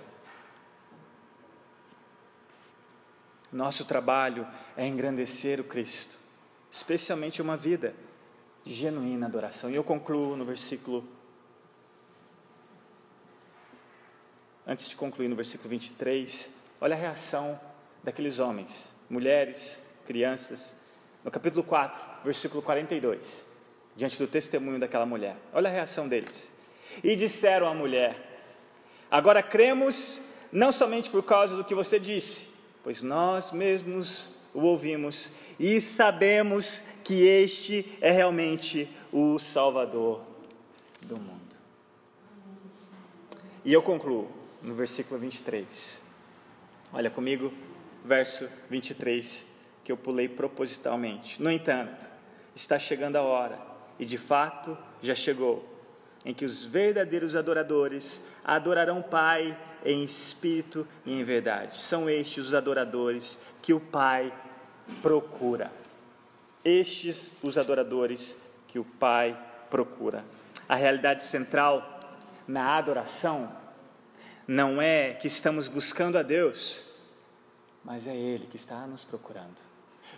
Nosso 3.51 3.83
trabalho 3.83 4.47
é 4.77 4.87
engrandecer 4.87 5.59
o 5.59 5.65
Cristo, 5.65 6.17
especialmente 6.71 7.41
uma 7.41 7.57
vida 7.57 7.93
de 8.63 8.71
genuína 8.71 9.25
adoração. 9.25 9.69
E 9.69 9.75
eu 9.75 9.83
concluo 9.83 10.37
no 10.37 10.45
versículo. 10.45 11.16
Antes 14.67 14.89
de 14.89 14.97
concluir 14.97 15.29
no 15.29 15.35
versículo 15.35 15.69
23, 15.69 16.51
olha 16.81 16.93
a 16.93 16.99
reação 16.99 17.57
daqueles 18.03 18.39
homens, 18.39 18.93
mulheres, 19.09 19.81
crianças, 20.05 20.75
no 21.23 21.31
capítulo 21.31 21.63
4, 21.63 22.01
versículo 22.25 22.61
42 22.61 23.47
diante 23.95 24.17
do 24.17 24.27
testemunho 24.27 24.77
daquela 24.77 25.05
mulher. 25.05 25.35
Olha 25.53 25.69
a 25.69 25.73
reação 25.73 26.07
deles. 26.07 26.51
E 27.03 27.15
disseram 27.15 27.67
à 27.67 27.73
mulher: 27.73 28.15
Agora 29.09 29.41
cremos 29.41 30.21
não 30.51 30.71
somente 30.71 31.09
por 31.09 31.23
causa 31.23 31.55
do 31.55 31.63
que 31.63 31.73
você 31.73 31.97
disse, 31.97 32.49
pois 32.83 33.01
nós 33.01 33.51
mesmos 33.51 34.29
o 34.53 34.61
ouvimos 34.61 35.31
e 35.59 35.79
sabemos 35.79 36.83
que 37.03 37.25
este 37.25 37.97
é 38.01 38.11
realmente 38.11 38.89
o 39.11 39.39
Salvador 39.39 40.21
do 41.01 41.17
mundo. 41.17 41.55
E 43.63 43.73
eu 43.73 43.81
concluo 43.81 44.36
no 44.61 44.73
versículo 44.75 45.19
23. 45.19 46.01
Olha 46.93 47.09
comigo, 47.09 47.53
verso 48.03 48.49
23, 48.69 49.45
que 49.83 49.91
eu 49.91 49.97
pulei 49.97 50.27
propositalmente. 50.27 51.41
No 51.41 51.51
entanto, 51.51 52.09
está 52.55 52.79
chegando 52.79 53.17
a 53.17 53.21
hora, 53.21 53.59
e 53.99 54.05
de 54.05 54.17
fato 54.17 54.77
já 55.01 55.13
chegou, 55.13 55.67
em 56.25 56.33
que 56.33 56.45
os 56.45 56.63
verdadeiros 56.65 57.35
adoradores 57.35 58.23
adorarão 58.43 58.99
o 58.99 59.03
Pai 59.03 59.57
em 59.85 60.03
espírito 60.03 60.87
e 61.05 61.13
em 61.13 61.23
verdade. 61.23 61.81
São 61.81 62.09
estes 62.09 62.47
os 62.47 62.53
adoradores 62.53 63.39
que 63.61 63.73
o 63.73 63.79
Pai 63.79 64.33
procura. 65.01 65.71
Estes 66.63 67.31
os 67.43 67.57
adoradores 67.57 68.37
que 68.67 68.79
o 68.79 68.83
Pai 68.83 69.39
procura. 69.69 70.25
A 70.67 70.75
realidade 70.75 71.23
central 71.23 71.99
na 72.47 72.75
adoração 72.77 73.51
não 74.47 74.81
é 74.81 75.13
que 75.13 75.27
estamos 75.27 75.67
buscando 75.67 76.17
a 76.17 76.23
Deus, 76.23 76.85
mas 77.83 78.07
é 78.07 78.15
Ele 78.15 78.47
que 78.47 78.55
está 78.55 78.87
nos 78.87 79.03
procurando. 79.03 79.61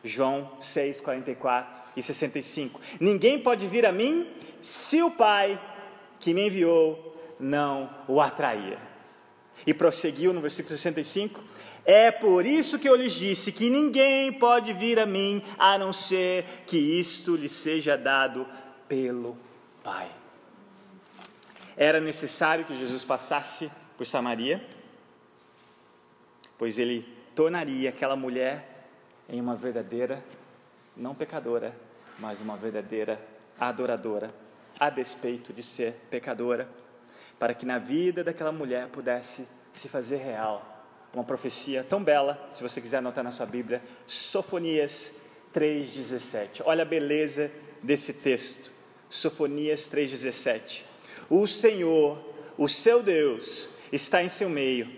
João 0.04 0.52
6, 0.60 1.02
44 1.02 1.84
e 1.96 2.04
65. 2.04 2.80
Ninguém 3.00 3.40
pode 3.40 3.68
vir 3.68 3.86
a 3.86 3.92
mim 3.92 4.28
se 4.62 5.02
o 5.02 5.10
Pai 5.10 5.60
que 6.20 6.34
me 6.34 6.48
enviou 6.48 7.18
não 7.40 7.90
o 8.08 8.22
atrair. 8.22 8.78
E 9.66 9.74
prosseguiu 9.74 10.32
no 10.32 10.42
versículo 10.42 10.70
65: 10.70 11.44
É 11.84 12.12
por 12.12 12.46
isso 12.46 12.78
que 12.78 12.88
eu 12.88 12.96
lhes 12.96 13.14
disse 13.14 13.52
que 13.52 13.70
ninguém 13.70 14.32
pode 14.32 14.72
vir 14.74 15.00
a 15.00 15.06
mim 15.06 15.42
a 15.58 15.78
não 15.78 15.92
ser 15.92 16.46
que 16.66 16.78
isto 16.78 17.36
lhe 17.36 17.50
seja 17.50 17.98
dado 17.98 18.48
pelo 18.88 19.38
Pai. 19.84 20.10
Era 21.76 22.00
necessário 22.00 22.66
que 22.66 22.78
Jesus 22.78 23.04
passasse 23.04 23.72
por 24.00 24.08
Samaria, 24.08 24.66
pois 26.58 26.80
ele 26.80 27.06
tornaria 27.36 27.90
aquela 27.90 28.16
mulher 28.16 28.88
em 29.28 29.42
uma 29.42 29.58
verdadeira, 29.58 30.24
não 30.96 31.14
pecadora, 31.14 31.76
mas 32.18 32.40
uma 32.40 32.56
verdadeira 32.56 33.22
adoradora, 33.60 34.34
a 34.80 34.90
despeito 34.90 35.52
de 35.52 35.62
ser 35.62 35.96
pecadora 36.10 36.70
para 37.38 37.54
que 37.54 37.66
na 37.66 37.78
vida 37.78 38.24
daquela 38.24 38.54
mulher 38.54 38.88
pudesse 38.88 39.46
se 39.74 39.90
fazer 39.90 40.16
real 40.16 40.88
uma 41.14 41.26
profecia 41.26 41.84
tão 41.84 42.02
bela, 42.02 42.50
se 42.54 42.64
você 42.64 42.80
quiser 42.80 43.00
anotar 43.00 43.22
na 43.22 43.32
sua 43.32 43.48
Bíblia, 43.48 43.84
Sofonias 44.08 45.14
3,17. 45.54 46.62
Olha 46.64 46.84
a 46.84 46.86
beleza 46.86 47.52
desse 47.84 48.14
texto. 48.14 48.72
Sofonias 49.10 49.90
3,17. 49.90 50.84
O 51.30 51.46
Senhor, 51.46 52.18
o 52.58 52.70
seu 52.70 53.04
Deus, 53.04 53.70
está 53.92 54.24
em 54.24 54.30
seu 54.30 54.50
meio, 54.50 54.90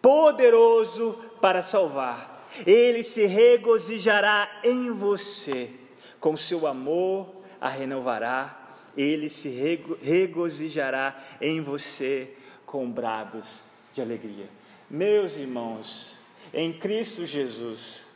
poderoso 0.00 1.18
para 1.40 1.62
salvar. 1.62 2.48
Ele 2.66 3.02
se 3.02 3.26
regozijará 3.26 4.60
em 4.62 4.90
você, 4.90 5.70
com 6.20 6.36
seu 6.36 6.66
amor 6.66 7.42
a 7.60 7.68
renovará 7.68 8.62
ele 8.96 9.30
se 9.30 9.48
regozijará 10.00 11.22
em 11.40 11.60
você 11.60 12.34
com 12.66 12.90
brados 12.90 13.64
de 13.92 14.00
alegria. 14.00 14.48
Meus 14.88 15.36
irmãos, 15.36 16.14
em 16.52 16.72
Cristo 16.72 17.24
Jesus, 17.24 18.06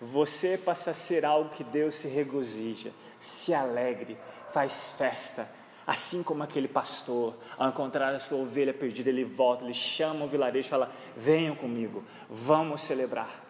você 0.00 0.58
passa 0.58 0.90
a 0.90 0.94
ser 0.94 1.24
algo 1.24 1.50
que 1.50 1.62
Deus 1.62 1.94
se 1.94 2.08
regozija, 2.08 2.92
se 3.20 3.54
alegre, 3.54 4.16
faz 4.48 4.92
festa, 4.98 5.48
assim 5.86 6.22
como 6.22 6.42
aquele 6.42 6.68
pastor, 6.68 7.36
ao 7.56 7.68
encontrar 7.68 8.14
a 8.14 8.18
sua 8.18 8.38
ovelha 8.38 8.72
perdida, 8.72 9.10
ele 9.10 9.24
volta, 9.24 9.64
ele 9.64 9.72
chama 9.72 10.24
o 10.24 10.28
vilarejo 10.28 10.66
e 10.66 10.70
fala: 10.70 10.90
Venham 11.16 11.54
comigo, 11.54 12.04
vamos 12.28 12.82
celebrar, 12.82 13.44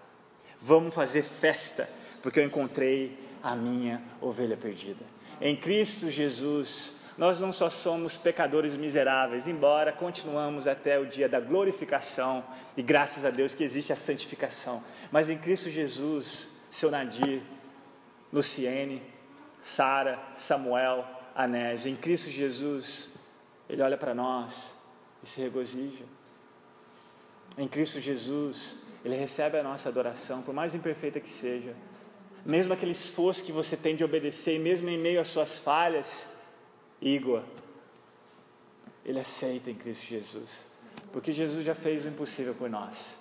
vamos 0.60 0.94
fazer 0.94 1.22
festa, 1.22 1.88
porque 2.22 2.40
eu 2.40 2.44
encontrei 2.44 3.18
a 3.42 3.54
minha 3.54 4.02
ovelha 4.20 4.56
perdida. 4.56 5.04
Em 5.40 5.56
Cristo 5.56 6.08
Jesus, 6.08 6.94
nós 7.18 7.40
não 7.40 7.52
só 7.52 7.68
somos 7.68 8.16
pecadores 8.16 8.76
miseráveis, 8.76 9.46
embora 9.46 9.92
continuamos 9.92 10.66
até 10.66 10.98
o 10.98 11.06
dia 11.06 11.28
da 11.28 11.40
glorificação, 11.40 12.44
e 12.76 12.82
graças 12.82 13.24
a 13.24 13.30
Deus 13.30 13.54
que 13.54 13.64
existe 13.64 13.92
a 13.92 13.96
santificação, 13.96 14.82
mas 15.10 15.28
em 15.28 15.36
Cristo 15.36 15.68
Jesus, 15.68 16.48
seu 16.70 16.90
Nadir, 16.90 17.42
Luciene, 18.32 19.02
Sara, 19.60 20.18
Samuel, 20.34 21.04
Anésio, 21.34 21.90
em 21.90 21.96
Cristo 21.96 22.30
Jesus, 22.30 23.10
Ele 23.68 23.82
olha 23.82 23.96
para 23.96 24.14
nós 24.14 24.78
e 25.22 25.28
se 25.28 25.40
regozija. 25.40 26.04
Em 27.56 27.68
Cristo 27.68 28.00
Jesus, 28.00 28.78
Ele 29.04 29.16
recebe 29.16 29.58
a 29.58 29.62
nossa 29.62 29.88
adoração, 29.88 30.42
por 30.42 30.54
mais 30.54 30.74
imperfeita 30.74 31.20
que 31.20 31.28
seja 31.28 31.74
mesmo 32.44 32.72
aquele 32.72 32.92
esforço 32.92 33.44
que 33.44 33.52
você 33.52 33.76
tem 33.76 33.94
de 33.94 34.04
obedecer, 34.04 34.58
mesmo 34.58 34.88
em 34.88 34.98
meio 34.98 35.20
às 35.20 35.28
suas 35.28 35.60
falhas, 35.60 36.28
Igor, 37.00 37.42
ele 39.04 39.20
aceita 39.20 39.70
em 39.70 39.74
Cristo 39.74 40.06
Jesus, 40.06 40.66
porque 41.12 41.32
Jesus 41.32 41.64
já 41.64 41.74
fez 41.74 42.04
o 42.04 42.08
impossível 42.08 42.54
por 42.54 42.68
nós. 42.68 43.18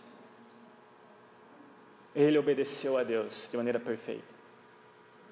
Ele 2.16 2.38
obedeceu 2.38 2.98
a 2.98 3.04
Deus 3.04 3.48
de 3.50 3.58
maneira 3.58 3.80
perfeita. 3.80 4.36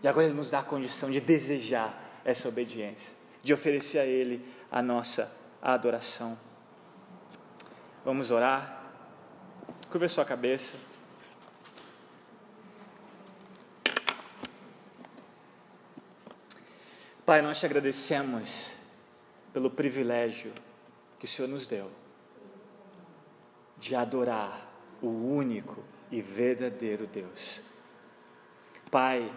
E 0.01 0.07
agora 0.07 0.27
Ele 0.27 0.35
nos 0.35 0.49
dá 0.49 0.59
a 0.59 0.63
condição 0.63 1.11
de 1.11 1.19
desejar 1.19 2.08
essa 2.23 2.49
obediência, 2.49 3.15
de 3.41 3.53
oferecer 3.53 3.99
a 3.99 4.05
Ele 4.05 4.45
a 4.71 4.81
nossa 4.81 5.31
adoração. 5.61 6.37
Vamos 8.03 8.31
orar. 8.31 8.77
Curva 9.89 10.07
sua 10.07 10.25
cabeça. 10.25 10.77
Pai, 17.25 17.41
nós 17.41 17.59
te 17.59 17.65
agradecemos 17.65 18.77
pelo 19.53 19.69
privilégio 19.69 20.51
que 21.19 21.25
o 21.25 21.27
Senhor 21.27 21.47
nos 21.47 21.67
deu 21.67 21.91
de 23.77 23.95
adorar 23.95 24.67
o 25.01 25.07
único 25.07 25.83
e 26.11 26.21
verdadeiro 26.21 27.07
Deus. 27.07 27.61
Pai, 28.91 29.31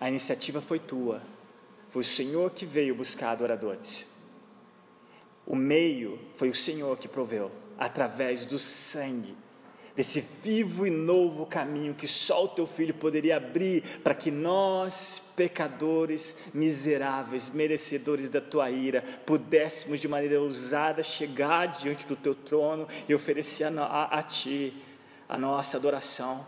a 0.00 0.08
iniciativa 0.08 0.60
foi 0.60 0.78
tua, 0.78 1.22
foi 1.96 2.02
o 2.02 2.04
Senhor 2.04 2.50
que 2.50 2.66
veio 2.66 2.94
buscar 2.94 3.30
adoradores. 3.30 4.06
O 5.46 5.56
meio 5.56 6.18
foi 6.34 6.50
o 6.50 6.54
Senhor 6.54 6.98
que 6.98 7.08
proveu, 7.08 7.50
através 7.78 8.44
do 8.44 8.58
sangue 8.58 9.34
desse 9.94 10.20
vivo 10.20 10.86
e 10.86 10.90
novo 10.90 11.46
caminho 11.46 11.94
que 11.94 12.06
só 12.06 12.44
o 12.44 12.48
teu 12.48 12.66
filho 12.66 12.92
poderia 12.92 13.38
abrir 13.38 13.82
para 14.00 14.14
que 14.14 14.30
nós, 14.30 15.22
pecadores, 15.34 16.36
miseráveis, 16.52 17.48
merecedores 17.48 18.28
da 18.28 18.42
tua 18.42 18.70
ira, 18.70 19.00
pudéssemos 19.24 19.98
de 19.98 20.06
maneira 20.06 20.38
ousada 20.38 21.02
chegar 21.02 21.68
diante 21.68 22.06
do 22.06 22.14
teu 22.14 22.34
trono 22.34 22.86
e 23.08 23.14
oferecer 23.14 23.64
a, 23.64 23.84
a, 23.84 24.18
a 24.18 24.22
ti 24.22 24.74
a 25.26 25.38
nossa 25.38 25.78
adoração. 25.78 26.46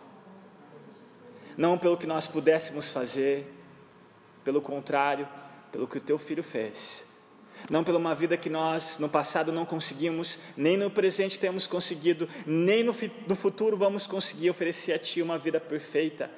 Não 1.57 1.79
pelo 1.79 1.97
que 1.97 2.07
nós 2.07 2.27
pudéssemos 2.27 2.93
fazer, 2.93 3.55
pelo 4.49 4.63
contrário, 4.63 5.29
pelo 5.71 5.87
que 5.87 5.99
o 5.99 6.01
teu 6.01 6.17
filho 6.17 6.43
fez 6.43 7.07
não 7.69 7.83
pela 7.83 7.99
uma 7.99 8.15
vida 8.15 8.37
que 8.37 8.49
nós 8.49 8.99
no 8.99 9.09
passado 9.09 9.51
não 9.51 9.67
conseguimos, 9.67 10.39
nem 10.57 10.77
no 10.77 10.91
presente 10.91 11.39
temos 11.39 11.67
conseguido, 11.67 12.29
nem 12.47 12.85
no, 12.85 12.95
no 13.27 13.37
futuro 13.37 13.77
vamos 13.77 14.07
conseguir 14.07 14.49
oferecer 14.49 14.93
a 14.93 14.99
Ti 14.99 15.21
uma 15.21 15.37
vida 15.37 15.59
perfeita, 15.59 16.31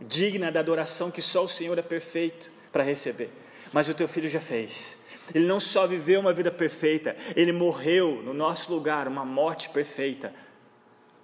digna 0.00 0.52
da 0.52 0.60
adoração 0.60 1.10
que 1.10 1.20
só 1.20 1.42
o 1.42 1.48
Senhor 1.48 1.76
é 1.76 1.82
perfeito 1.82 2.50
para 2.70 2.84
receber. 2.84 3.30
Mas 3.72 3.88
o 3.88 3.94
Teu 3.94 4.06
Filho 4.06 4.28
já 4.28 4.40
fez. 4.40 4.96
Ele 5.34 5.46
não 5.46 5.58
só 5.58 5.86
viveu 5.86 6.20
uma 6.20 6.32
vida 6.32 6.50
perfeita, 6.50 7.16
ele 7.34 7.52
morreu 7.52 8.22
no 8.22 8.32
nosso 8.32 8.72
lugar, 8.72 9.08
uma 9.08 9.24
morte 9.24 9.68
perfeita. 9.68 10.32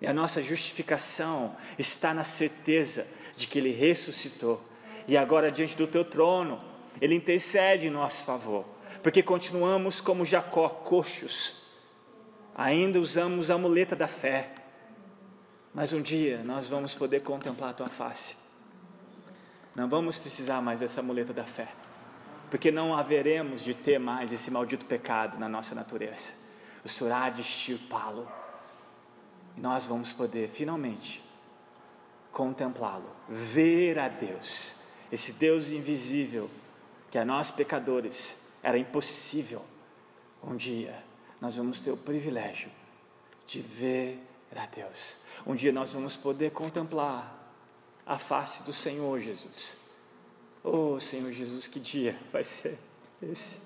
E 0.00 0.06
a 0.06 0.12
nossa 0.12 0.42
justificação 0.42 1.56
está 1.78 2.12
na 2.12 2.24
certeza 2.24 3.06
de 3.36 3.46
que 3.46 3.58
ele 3.58 3.70
ressuscitou. 3.70 4.67
E 5.08 5.16
agora, 5.16 5.50
diante 5.50 5.76
do 5.76 5.88
teu 5.88 6.04
trono, 6.04 6.60
ele 7.00 7.16
intercede 7.16 7.88
em 7.88 7.90
nosso 7.90 8.24
favor 8.24 8.78
porque 9.02 9.22
continuamos 9.22 10.00
como 10.00 10.24
Jacó, 10.24 10.68
coxos, 10.68 11.54
ainda 12.54 13.00
usamos 13.00 13.50
a 13.50 13.58
muleta 13.58 13.94
da 13.94 14.08
fé, 14.08 14.54
mas 15.74 15.92
um 15.92 16.02
dia 16.02 16.42
nós 16.42 16.66
vamos 16.66 16.94
poder 16.94 17.22
contemplar 17.22 17.70
a 17.70 17.74
tua 17.74 17.88
face. 17.88 18.36
Não 19.74 19.88
vamos 19.88 20.18
precisar 20.18 20.60
mais 20.60 20.80
dessa 20.80 21.02
muleta 21.02 21.32
da 21.32 21.44
fé, 21.44 21.68
porque 22.50 22.70
não 22.70 22.96
haveremos 22.96 23.62
de 23.62 23.74
ter 23.74 23.98
mais 23.98 24.32
esse 24.32 24.50
maldito 24.50 24.86
pecado 24.86 25.38
na 25.38 25.48
nossa 25.48 25.74
natureza. 25.74 26.32
O 26.84 26.88
Senhor 26.88 27.12
há 27.12 27.28
de 27.28 27.42
extirpá-lo. 27.42 28.28
E 29.56 29.60
nós 29.60 29.86
vamos 29.86 30.12
poder 30.12 30.48
finalmente 30.48 31.22
contemplá-lo, 32.32 33.10
ver 33.28 33.98
a 33.98 34.08
Deus, 34.08 34.76
esse 35.10 35.32
Deus 35.32 35.70
invisível 35.70 36.50
que 37.10 37.18
a 37.18 37.24
nós 37.24 37.50
pecadores 37.50 38.38
era 38.62 38.78
impossível. 38.78 39.64
Um 40.42 40.56
dia 40.56 41.02
nós 41.40 41.56
vamos 41.56 41.80
ter 41.80 41.90
o 41.90 41.96
privilégio 41.96 42.70
de 43.46 43.60
ver 43.60 44.20
a 44.56 44.66
Deus. 44.66 45.16
Um 45.46 45.54
dia 45.54 45.72
nós 45.72 45.94
vamos 45.94 46.16
poder 46.16 46.50
contemplar 46.50 47.36
a 48.04 48.18
face 48.18 48.62
do 48.62 48.72
Senhor 48.72 49.20
Jesus. 49.20 49.76
Oh, 50.64 50.98
Senhor 50.98 51.30
Jesus, 51.30 51.68
que 51.68 51.78
dia 51.78 52.18
vai 52.32 52.42
ser 52.42 52.78
esse? 53.22 53.58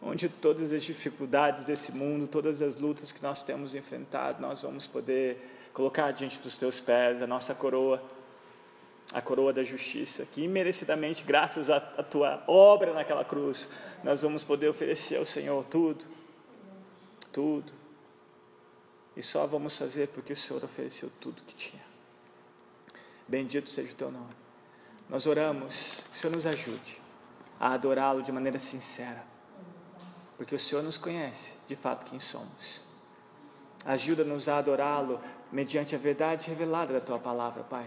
Onde 0.00 0.28
todas 0.28 0.72
as 0.72 0.82
dificuldades 0.82 1.64
desse 1.64 1.92
mundo, 1.92 2.26
todas 2.26 2.62
as 2.62 2.74
lutas 2.76 3.10
que 3.10 3.22
nós 3.22 3.42
temos 3.42 3.74
enfrentado, 3.74 4.40
nós 4.40 4.62
vamos 4.62 4.86
poder 4.86 5.70
colocar 5.72 6.12
diante 6.12 6.38
dos 6.40 6.56
teus 6.56 6.80
pés 6.80 7.20
a 7.20 7.26
nossa 7.26 7.54
coroa, 7.54 8.02
a 9.14 9.22
coroa 9.22 9.52
da 9.52 9.62
justiça, 9.62 10.26
que 10.26 10.42
imerecidamente, 10.42 11.22
graças 11.22 11.70
à, 11.70 11.76
à 11.76 12.02
tua 12.02 12.42
obra 12.48 12.92
naquela 12.92 13.24
cruz, 13.24 13.68
nós 14.02 14.22
vamos 14.22 14.42
poder 14.42 14.68
oferecer 14.68 15.16
ao 15.16 15.24
Senhor 15.24 15.64
tudo, 15.66 16.04
tudo. 17.32 17.72
E 19.16 19.22
só 19.22 19.46
vamos 19.46 19.78
fazer 19.78 20.08
porque 20.08 20.32
o 20.32 20.36
Senhor 20.36 20.64
ofereceu 20.64 21.12
tudo 21.20 21.44
que 21.44 21.54
tinha. 21.54 21.82
Bendito 23.28 23.70
seja 23.70 23.92
o 23.92 23.94
teu 23.94 24.10
nome. 24.10 24.34
Nós 25.08 25.28
oramos, 25.28 26.04
que 26.10 26.16
o 26.16 26.20
Senhor 26.20 26.34
nos 26.34 26.44
ajude 26.44 27.00
a 27.60 27.72
adorá-lo 27.72 28.20
de 28.20 28.32
maneira 28.32 28.58
sincera, 28.58 29.24
porque 30.36 30.56
o 30.56 30.58
Senhor 30.58 30.82
nos 30.82 30.98
conhece 30.98 31.56
de 31.68 31.76
fato 31.76 32.04
quem 32.04 32.18
somos. 32.18 32.82
Ajuda-nos 33.84 34.48
a 34.48 34.58
adorá-lo 34.58 35.20
mediante 35.52 35.94
a 35.94 35.98
verdade 35.98 36.48
revelada 36.48 36.94
da 36.94 37.00
tua 37.00 37.18
palavra, 37.18 37.62
Pai, 37.62 37.86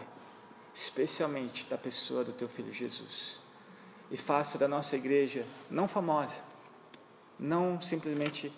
especialmente 0.78 1.67
da 1.67 1.75
pessoa 1.75 2.23
do 2.23 2.32
teu 2.32 2.47
filho 2.47 2.71
Jesus. 2.71 3.39
E 4.11 4.15
faça 4.15 4.59
da 4.59 4.67
nossa 4.67 4.95
igreja 4.95 5.43
não 5.71 5.88
famosa, 5.88 6.43
não 7.39 7.82
simplesmente 7.82 8.53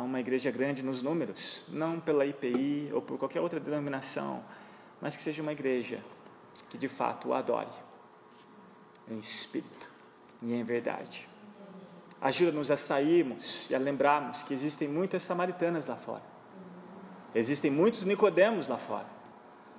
uma 0.00 0.18
igreja 0.18 0.50
grande 0.50 0.82
nos 0.82 1.02
números, 1.02 1.62
não 1.68 2.00
pela 2.00 2.24
IPI 2.24 2.88
ou 2.94 3.02
por 3.02 3.18
qualquer 3.18 3.42
outra 3.42 3.60
denominação, 3.60 4.42
mas 5.02 5.16
que 5.16 5.22
seja 5.22 5.42
uma 5.42 5.52
igreja 5.52 6.02
que 6.70 6.78
de 6.78 6.88
fato 6.88 7.28
o 7.28 7.34
adore 7.34 7.68
em 9.06 9.18
espírito 9.18 9.92
e 10.40 10.54
em 10.54 10.64
verdade. 10.64 11.28
Ajuda-nos 12.22 12.70
a 12.70 12.76
sairmos 12.76 13.68
e 13.68 13.74
a 13.74 13.78
lembrarmos 13.78 14.42
que 14.42 14.54
existem 14.54 14.88
muitas 14.88 15.22
samaritanas 15.22 15.88
lá 15.88 15.94
fora. 15.94 16.24
Existem 17.34 17.70
muitos 17.70 18.04
Nicodemos 18.04 18.66
lá 18.66 18.78
fora. 18.78 19.17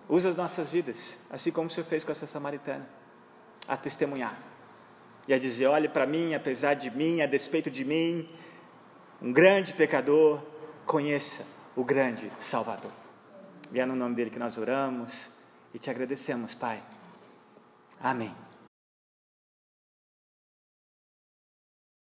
Usa 0.10 0.30
as 0.30 0.36
nossas 0.36 0.72
vidas, 0.72 1.20
assim 1.30 1.52
como 1.52 1.68
o 1.68 1.70
Senhor 1.70 1.86
fez 1.86 2.04
com 2.04 2.12
essa 2.12 2.26
samaritana, 2.26 2.90
a 3.68 3.78
testemunhar 3.78 4.36
e 5.28 5.34
a 5.34 5.38
dizer: 5.38 5.68
olhe 5.68 5.88
para 5.88 6.08
mim, 6.08 6.34
apesar 6.34 6.74
de 6.74 6.90
mim, 6.90 7.22
a 7.22 7.28
despeito 7.28 7.70
de 7.70 7.86
mim, 7.86 8.28
um 9.22 9.32
grande 9.32 9.74
pecador, 9.74 10.42
conheça 10.86 11.46
o 11.76 11.84
grande 11.84 12.32
Salvador. 12.40 12.92
E 13.72 13.80
é 13.80 13.86
no 13.86 13.96
nome 13.96 14.16
dele 14.16 14.32
que 14.32 14.40
nós 14.40 14.58
oramos 14.58 15.32
e 15.72 15.78
te 15.78 15.92
agradecemos, 15.92 16.56
Pai. 16.56 16.82
Amém. 18.02 18.49